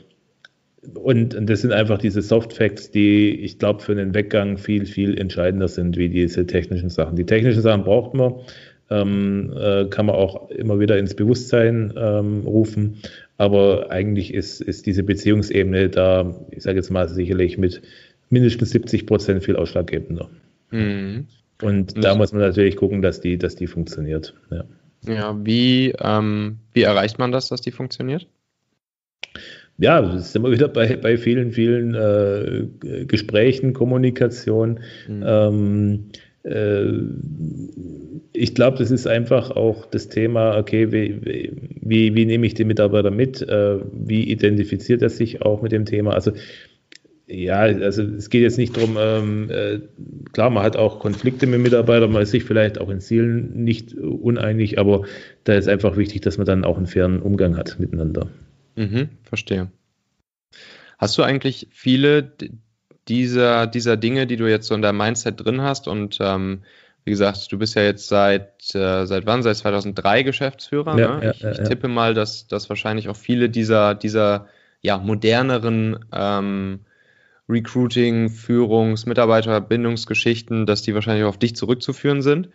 [0.95, 4.87] und, und, das sind einfach diese Soft Facts, die ich glaube für einen Weggang viel,
[4.87, 7.15] viel entscheidender sind wie diese technischen Sachen.
[7.15, 8.35] Die technischen Sachen braucht man,
[8.91, 12.99] ähm, äh, kann man auch immer wieder ins Bewusstsein ähm, rufen.
[13.39, 17.83] Aber eigentlich ist, ist diese Beziehungsebene da, ich sage jetzt mal sicherlich mit
[18.33, 20.29] mindestens 70 Prozent viel ausschlaggebender.
[20.71, 21.27] Mhm.
[21.61, 24.35] Und da muss man natürlich gucken, dass die, dass die funktioniert.
[24.51, 24.65] Ja,
[25.07, 28.27] ja wie, ähm, wie erreicht man das, dass die funktioniert?
[29.79, 34.81] Ja, das sind wir wieder bei, bei vielen, vielen äh, Gesprächen, Kommunikation.
[35.09, 35.25] Mhm.
[35.25, 36.05] Ähm,
[36.43, 36.85] äh,
[38.33, 42.67] ich glaube, das ist einfach auch das Thema, okay, wie, wie, wie nehme ich den
[42.67, 43.43] Mitarbeiter mit?
[43.43, 46.13] Äh, wie identifiziert er sich auch mit dem Thema?
[46.13, 46.33] Also
[47.33, 49.81] ja, also es geht jetzt nicht darum, ähm, äh,
[50.33, 53.95] klar, man hat auch Konflikte mit Mitarbeitern, man ist sich vielleicht auch in Zielen nicht
[53.95, 55.05] uneinig, aber
[55.45, 58.29] da ist einfach wichtig, dass man dann auch einen fairen Umgang hat miteinander.
[58.77, 59.71] Mhm, verstehe.
[60.99, 62.33] Hast du eigentlich viele
[63.09, 66.63] dieser, dieser Dinge, die du jetzt so in deinem Mindset drin hast und ähm,
[67.05, 69.43] wie gesagt, du bist ja jetzt seit, äh, seit wann?
[69.43, 70.97] Seit 2003 Geschäftsführer.
[70.99, 71.25] Ja, ne?
[71.25, 74.47] ja, ich, ja, ich, tippe mal, dass, dass wahrscheinlich auch viele dieser, dieser
[74.83, 76.81] ja, moderneren ähm,
[77.49, 82.49] Recruiting, Führungs-, Mitarbeiterbindungsgeschichten, dass die wahrscheinlich auf dich zurückzuführen sind.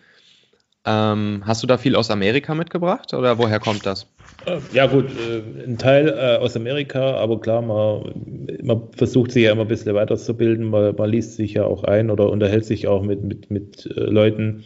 [0.86, 4.08] Ähm, hast du da viel aus Amerika mitgebracht oder woher kommt das?
[4.46, 9.44] Äh, ja gut, äh, ein Teil äh, aus Amerika, aber klar, man, man, versucht sich
[9.44, 12.88] ja immer ein bisschen weiterzubilden, man, man liest sich ja auch ein oder unterhält sich
[12.88, 14.64] auch mit, mit, mit Leuten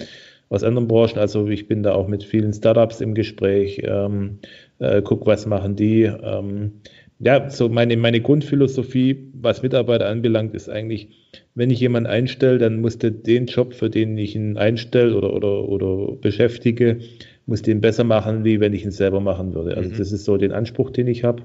[0.50, 1.18] aus anderen Branchen.
[1.18, 4.40] Also ich bin da auch mit vielen Startups im Gespräch, ähm,
[4.80, 6.04] äh, guck, was machen die.
[6.04, 6.82] Ähm,
[7.24, 11.10] ja, so meine, meine Grundphilosophie, was Mitarbeiter anbelangt, ist eigentlich,
[11.54, 15.34] wenn ich jemanden einstelle, dann muss der den Job, für den ich ihn einstelle oder,
[15.34, 17.00] oder, oder beschäftige,
[17.46, 19.78] muss den besser machen, wie wenn ich ihn selber machen würde.
[19.78, 19.98] Also mhm.
[19.98, 21.44] das ist so den Anspruch, den ich habe.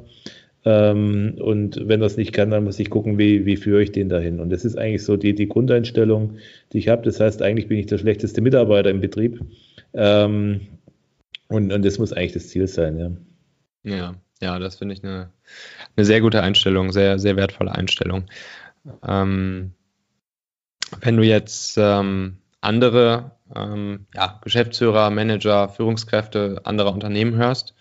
[0.64, 4.08] Ähm, und wenn es nicht kann, dann muss ich gucken, wie, wie führe ich den
[4.08, 4.40] dahin.
[4.40, 6.38] Und das ist eigentlich so die, die Grundeinstellung,
[6.72, 7.02] die ich habe.
[7.02, 9.40] Das heißt, eigentlich bin ich der schlechteste Mitarbeiter im Betrieb.
[9.92, 10.62] Ähm,
[11.48, 13.10] und, und das muss eigentlich das Ziel sein, ja.
[13.84, 15.30] Ja, ja, das finde ich eine,
[15.96, 18.24] eine sehr gute Einstellung, sehr, sehr wertvolle Einstellung.
[19.06, 19.72] Ähm,
[21.00, 27.74] wenn du jetzt ähm, andere ähm, ja, Geschäftsführer, Manager, Führungskräfte anderer Unternehmen hörst,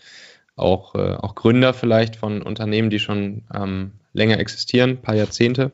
[0.55, 5.71] auch, äh, auch Gründer vielleicht von Unternehmen, die schon ähm, länger existieren, ein paar Jahrzehnte.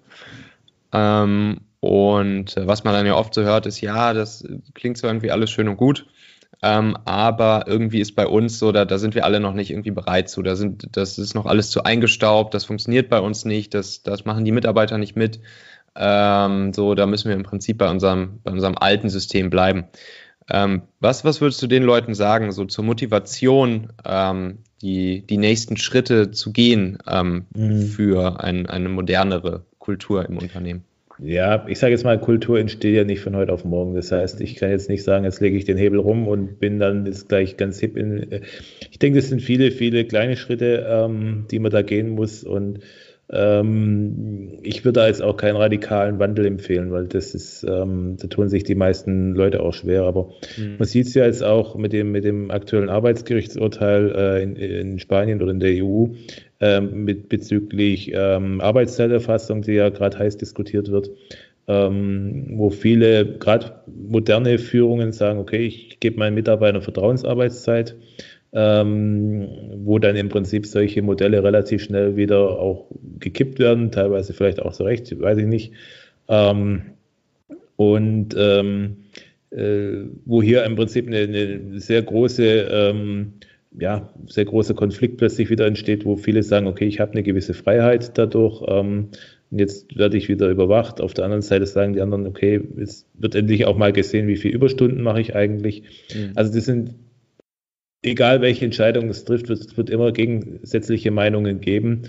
[0.91, 5.07] Ähm, und äh, was man dann ja oft so hört, ist, ja, das klingt so
[5.07, 6.05] irgendwie alles schön und gut,
[6.61, 9.91] ähm, aber irgendwie ist bei uns so, da, da sind wir alle noch nicht irgendwie
[9.91, 10.43] bereit zu.
[10.43, 14.25] Da sind, das ist noch alles zu eingestaubt, das funktioniert bei uns nicht, das, das
[14.25, 15.39] machen die Mitarbeiter nicht mit.
[15.95, 19.85] Ähm, so, da müssen wir im Prinzip bei unserem, bei unserem alten System bleiben.
[20.49, 25.77] Ähm, was, was würdest du den Leuten sagen, so zur Motivation, ähm, die, die nächsten
[25.77, 27.83] Schritte zu gehen ähm, mhm.
[27.83, 30.83] für ein, eine modernere Kultur im Unternehmen?
[31.23, 33.93] Ja, ich sage jetzt mal, Kultur entsteht ja nicht von heute auf morgen.
[33.93, 36.79] Das heißt, ich kann jetzt nicht sagen, jetzt lege ich den Hebel rum und bin
[36.79, 38.31] dann jetzt gleich ganz hip in.
[38.31, 38.41] Äh,
[38.89, 42.43] ich denke, das sind viele, viele kleine Schritte, ähm, die man da gehen muss.
[42.43, 42.79] Und
[43.29, 48.27] ähm, ich würde da jetzt auch keinen radikalen Wandel empfehlen, weil das ist, ähm, da
[48.27, 50.03] tun sich die meisten Leute auch schwer.
[50.03, 50.77] Aber mhm.
[50.79, 54.99] man sieht es ja jetzt auch mit dem, mit dem aktuellen Arbeitsgerichtsurteil äh, in, in,
[54.99, 56.07] Spanien oder in der EU
[56.61, 61.09] äh, mit, bezüglich ähm, Arbeitszeiterfassung, die ja gerade heiß diskutiert wird.
[61.67, 67.95] Ähm, wo viele, gerade moderne Führungen sagen, okay, ich gebe meinen Mitarbeitern Vertrauensarbeitszeit
[68.53, 69.47] ähm,
[69.85, 72.87] wo dann im Prinzip solche Modelle relativ schnell wieder auch
[73.19, 75.73] gekippt werden, teilweise vielleicht auch so recht, weiß ich nicht.
[76.27, 76.81] Ähm,
[77.77, 78.97] und ähm,
[79.51, 83.33] äh, wo hier im Prinzip eine, eine sehr große ähm,
[83.79, 87.53] ja, sehr großer Konflikt plötzlich wieder entsteht, wo viele sagen, okay, ich habe eine gewisse
[87.53, 89.09] Freiheit dadurch, ähm,
[89.49, 91.01] jetzt werde ich wieder überwacht.
[91.01, 94.37] Auf der anderen Seite sagen die anderen, okay, es wird endlich auch mal gesehen, wie
[94.37, 95.83] viele Überstunden mache ich eigentlich.
[96.13, 96.31] Mhm.
[96.35, 96.95] Also das sind
[98.01, 102.03] egal welche Entscheidung es trifft, wird, wird immer gegensätzliche Meinungen geben.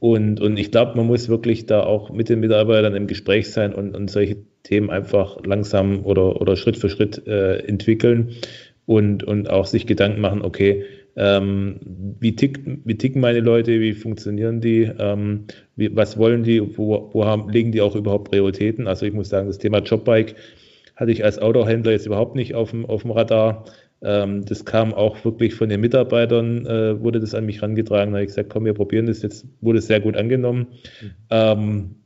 [0.00, 3.74] Und, und ich glaube, man muss wirklich da auch mit den Mitarbeitern im Gespräch sein
[3.74, 8.36] und, und solche Themen einfach langsam oder, oder Schritt für Schritt äh, entwickeln
[8.86, 10.84] und, und auch sich Gedanken machen, okay,
[11.20, 11.80] ähm,
[12.20, 17.10] wie, tick, wie ticken meine Leute, wie funktionieren die, ähm, wie, was wollen die, wo,
[17.12, 18.86] wo haben, legen die auch überhaupt Prioritäten?
[18.86, 20.36] Also ich muss sagen, das Thema Jobbike
[20.94, 23.64] hatte ich als Autohändler jetzt überhaupt nicht auf dem, auf dem Radar.
[24.00, 28.12] Ähm, das kam auch wirklich von den Mitarbeitern, äh, wurde das an mich herangetragen.
[28.12, 30.68] Da habe ich gesagt, komm, wir probieren das jetzt, wurde sehr gut angenommen.
[31.30, 31.96] Mhm.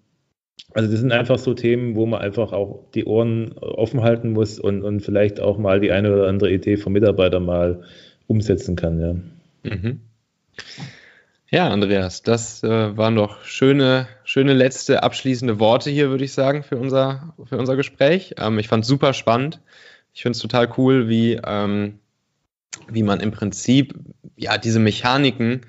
[0.74, 4.58] Also das sind einfach so Themen, wo man einfach auch die Ohren offen halten muss
[4.58, 7.82] und, und vielleicht auch mal die eine oder andere Idee vom Mitarbeiter mal
[8.26, 9.00] umsetzen kann.
[9.00, 10.00] Ja, mhm.
[11.50, 16.62] ja Andreas, das äh, waren doch schöne, schöne letzte abschließende Worte hier, würde ich sagen,
[16.62, 18.34] für unser, für unser Gespräch.
[18.38, 19.60] Ähm, ich fand es super spannend.
[20.14, 21.98] Ich finde es total cool, wie, ähm,
[22.88, 23.94] wie man im Prinzip
[24.36, 25.62] ja diese Mechaniken,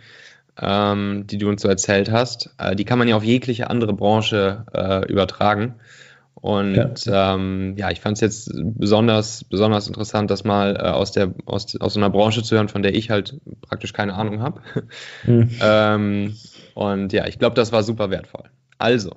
[0.59, 3.93] ähm, die du uns so erzählt hast, äh, die kann man ja auf jegliche andere
[3.93, 5.75] Branche äh, übertragen.
[6.35, 11.11] Und ja, ähm, ja ich fand es jetzt besonders, besonders interessant, das mal äh, aus,
[11.11, 14.41] der, aus, aus so einer Branche zu hören, von der ich halt praktisch keine Ahnung
[14.41, 14.61] habe.
[15.25, 15.49] Mhm.
[15.61, 16.35] ähm,
[16.73, 18.49] und ja, ich glaube, das war super wertvoll.
[18.77, 19.15] Also,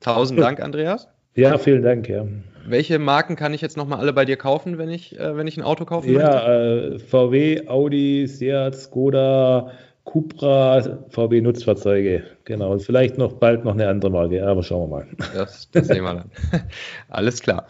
[0.00, 1.08] tausend Dank, Andreas.
[1.34, 2.26] Ja, vielen Dank, ja.
[2.64, 5.56] Welche Marken kann ich jetzt nochmal alle bei dir kaufen, wenn ich, äh, wenn ich
[5.56, 6.36] ein Auto kaufen ja, möchte?
[6.36, 9.72] Ja, äh, VW, Audi, Seat, Skoda,
[10.04, 12.24] Cupra, VW Nutzfahrzeuge.
[12.44, 12.72] Genau.
[12.72, 15.06] Und vielleicht noch bald noch eine andere Marke, aber schauen wir mal.
[15.34, 16.30] Das, das sehen wir dann.
[17.08, 17.66] Alles klar.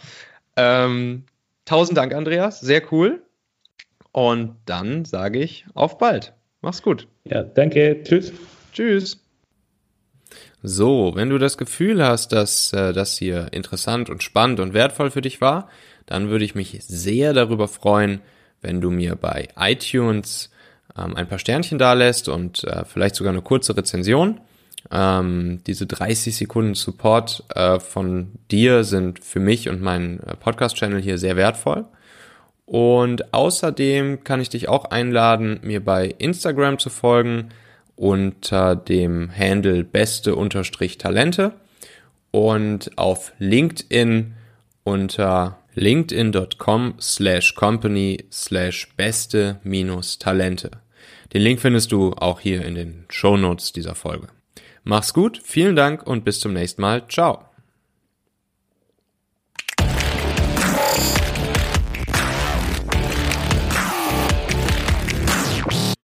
[0.56, 1.24] Ähm,
[1.64, 2.60] tausend Dank, Andreas.
[2.60, 3.22] Sehr cool.
[4.12, 6.34] Und dann sage ich auf bald.
[6.60, 7.08] Mach's gut.
[7.24, 8.02] Ja, danke.
[8.02, 8.32] Tschüss.
[8.72, 9.18] Tschüss.
[10.62, 15.10] So, wenn du das Gefühl hast, dass äh, das hier interessant und spannend und wertvoll
[15.10, 15.68] für dich war,
[16.06, 18.20] dann würde ich mich sehr darüber freuen,
[18.60, 20.51] wenn du mir bei iTunes
[20.96, 24.40] ähm, ein paar Sternchen dalässt und äh, vielleicht sogar eine kurze Rezension.
[24.90, 31.00] Ähm, diese 30 Sekunden Support äh, von dir sind für mich und meinen äh, Podcast-Channel
[31.00, 31.86] hier sehr wertvoll.
[32.66, 37.50] Und außerdem kann ich dich auch einladen, mir bei Instagram zu folgen
[37.96, 41.52] unter dem Handle beste-talente
[42.30, 44.34] und auf LinkedIn
[44.84, 50.81] unter linkedin.com slash company slash beste-talente.
[51.32, 54.28] Den Link findest du auch hier in den Show Notes dieser Folge.
[54.84, 57.06] Mach's gut, vielen Dank und bis zum nächsten Mal.
[57.08, 57.51] Ciao.